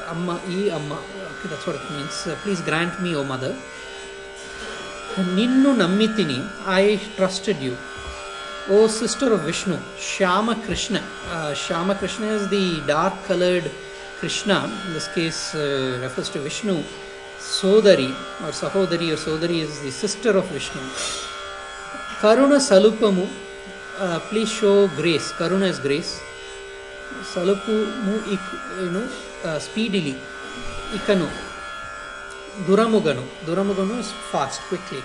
Amma, 0.09 0.41
E 0.49 0.69
Amma. 0.69 0.95
Okay, 0.95 1.49
that's 1.49 1.65
what 1.65 1.77
it 1.77 1.91
means. 1.91 2.27
Uh, 2.27 2.35
please 2.43 2.59
grant 2.61 3.01
me, 3.01 3.15
O 3.15 3.23
mother. 3.23 3.55
ನಿನ್ನು 5.38 5.71
ನಂಬಿತೀನಿ 5.73 6.38
I 6.73 6.83
trusted 7.17 7.61
you 7.63 7.73
O 8.73 8.77
sister 8.95 9.33
of 9.33 9.43
Vishnu 9.45 9.77
Shyamakrishna 10.09 10.97
Shyamakrishna 10.97 10.97
Shyama 11.63 11.93
Krishna 11.93 12.23
is 12.35 12.47
the 12.51 12.65
dark 12.88 13.21
coloured 13.27 13.67
Krishna 14.21 14.51
this 14.93 15.09
case 15.15 15.41
refers 16.01 16.31
to 16.33 16.39
Vishnu 16.39 16.75
ಸೋದರಿ 17.51 18.09
ಅವ್ರ 18.41 18.53
ಸಹೋದರಿ 18.61 19.07
ಅವ್ರ 19.07 19.21
ಸೋದರಿ 19.25 19.57
is 19.59 19.77
the 19.83 19.93
sister 20.01 20.38
of 20.38 20.51
Vishnu 20.51 20.81
ಕರುಣ 22.21 22.53
ಸಲುಪಮು 22.67 23.25
please 24.29 24.51
show 24.59 24.73
grace 24.99 25.29
ಕರುಣ 25.39 25.63
is 25.63 25.81
grace 25.81 26.11
ಸಲುಪು 27.33 27.75
ಮು 28.05 28.15
ಇಕ್ 28.35 28.49
ಏನು 28.83 29.01
ಸ್ಪೀಡಿಲಿ 29.59 30.13
ಇಕನು 30.95 31.27
दुरमुगनम् 32.59 33.27
दुरमुगणं 33.47 34.01
फास्ट् 34.31 34.63
क्लि 34.69 35.01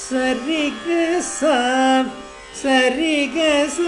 सरि 0.00 0.68
गरि 2.58 3.78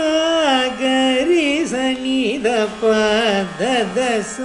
गरि 0.81 1.67
सनि 1.71 2.23
द 2.45 2.55
पदस 2.83 4.37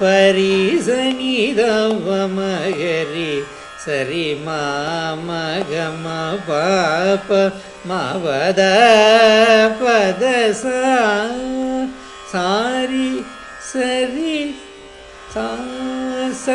परि 0.00 0.78
सनि 0.86 1.36
द 1.58 1.66
म 2.06 2.46
गरि 2.78 3.32
सरि 3.86 4.26
मा 4.46 4.62
म 5.26 5.42
ग 5.70 5.90
म 6.04 7.90
वद 8.22 8.60
சாச 15.34 16.46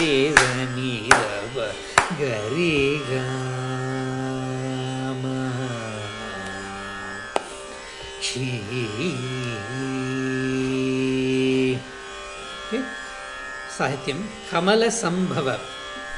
Kamala 14.51 14.87
Sambhava 14.87 15.57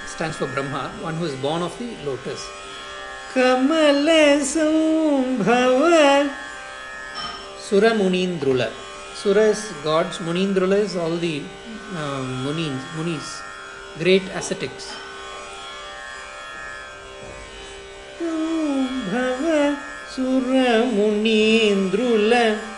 stands 0.08 0.38
for 0.38 0.48
Brahma, 0.48 0.90
one 1.02 1.14
who 1.14 1.26
is 1.26 1.36
born 1.36 1.62
of 1.62 1.78
the 1.78 1.96
lotus. 2.04 2.44
Kamala 3.32 4.42
Sambhava 4.42 6.34
Sura 7.60 7.92
Munindrula. 7.92 8.72
Sura 9.14 9.44
is 9.54 9.72
gods, 9.84 10.18
Munindrula 10.18 10.80
is 10.80 10.96
all 10.96 11.16
the 11.16 11.44
uh, 11.96 12.24
munis, 12.44 12.82
munis, 12.96 13.42
great 14.00 14.24
ascetics. 14.34 14.96
Sura 20.10 20.82
Munindrula. 20.98 22.73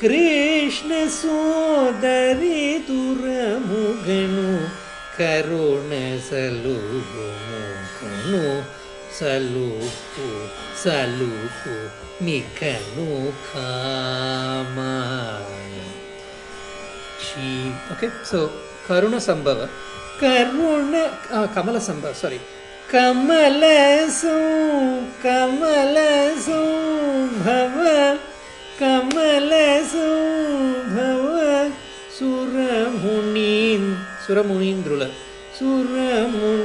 Krishna 0.00 0.90
సోదరి 1.12 2.58
దురముగను 2.88 4.50
కరుణ 5.16 5.92
సలుగుముఖను 6.28 7.62
సలుపు 9.18 10.26
సలుపు 10.82 11.74
నికను 12.24 13.08
కామా 13.48 14.92
ఓకే 17.92 18.10
సో 18.30 18.40
కరుణ 18.88 19.18
సంభవ 19.26 19.60
కరుణ 20.22 20.94
కమల 21.56 21.78
సంభవ 21.88 22.12
సారీ 22.20 22.38
కమలసు 22.92 24.36
కమలసు 25.24 26.60
భవ 27.42 27.80
కమలసంభవ 28.80 30.02
సురమునీన్ 32.18 33.88
సురమునీంద్రుల 34.26 35.02
సురమునీంద్రుల 35.60 36.60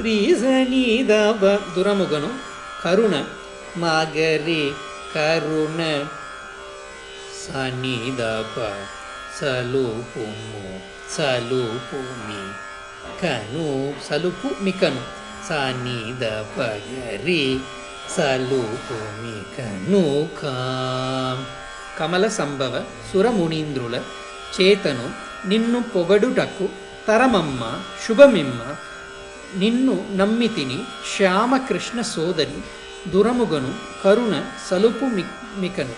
రీజనిదవ 0.00 1.42
Duramuganu. 1.76 2.30
Karuna. 2.84 3.20
మగరి 3.76 4.72
కరుణ 5.14 5.80
సనిదప 7.42 8.56
సలుపుము 9.40 10.64
సలుపుమి 11.16 12.42
కను 13.22 13.70
Salupu 14.08 14.48
Mikanu. 14.64 15.02
సనిదప 15.48 16.56
గరి 16.58 17.58
కమల 21.97 22.27
సంభవ 22.27 22.85
సురమునీంద్రుల 23.13 24.01
చేతను 24.61 25.11
నిన్ను 25.45 25.83
పొగడుటకు 25.95 26.69
తరమమ్మ 27.07 27.81
శుభమిమ్మ. 28.07 28.75
నిన్ను 29.55 30.05
నమ్మితిని 30.11 30.83
శ్యామకృష్ణ 31.17 32.01
సోదరి 32.01 32.61
దురముగను 33.07 33.73
కరుణ 34.03 34.43
సలుపు 34.69 35.05
మికను 35.57 35.93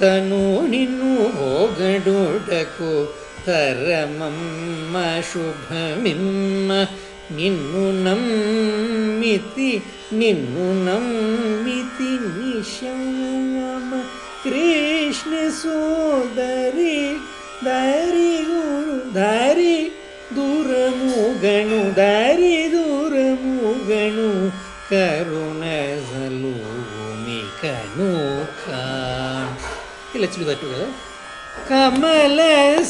तनु 0.00 0.44
निगडु 0.72 2.18
डको 2.48 2.92
करमम् 3.46 4.42
शुभमिम् 5.30 6.30
निति 9.20 9.70
निति 11.70 12.12
नि 12.32 12.62
कृष्ण 14.44 15.32
सोदरि 15.60 16.96
दरि 17.64 18.32
गुरुधरि 18.48 19.76
ದುರಮೂಗಣು 20.36 21.80
ದಾರಿ 21.96 22.56
ದುರಮೂಗಣು 22.72 24.28
ಕರುಣಸಲು 24.90 26.54
ಕಣು 27.60 28.10
ಇಲ್ಲ 30.14 30.26
ಚಿಡು 30.26 30.46
ತಟ್ಟು 30.46 30.66
ಕದ 30.68 30.84
ಕಮಲ 31.68 32.40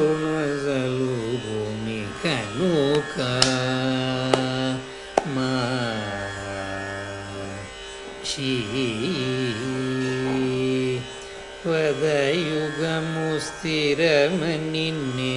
സ്ഥിരമ 13.48 14.40
നിന്നെ 14.72 15.36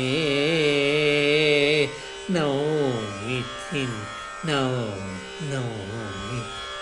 നൗമിത്തിൻ 2.36 3.92
നൗ 4.50 4.68
നൗമി 5.52 6.40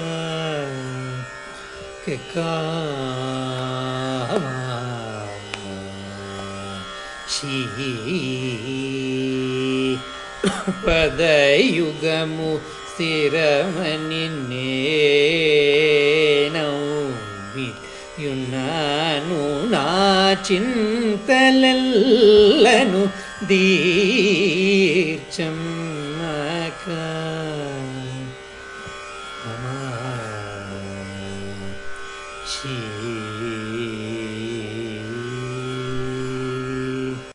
పదయుగము 10.86 12.50
స్థిరమని 12.90 14.26
నౌమితిని 16.54 17.68
యున్నాను 18.24 19.40
నా 19.70 19.86
చింతలెల్లను 20.48 21.82
దీర్చమ్మక 23.52 24.74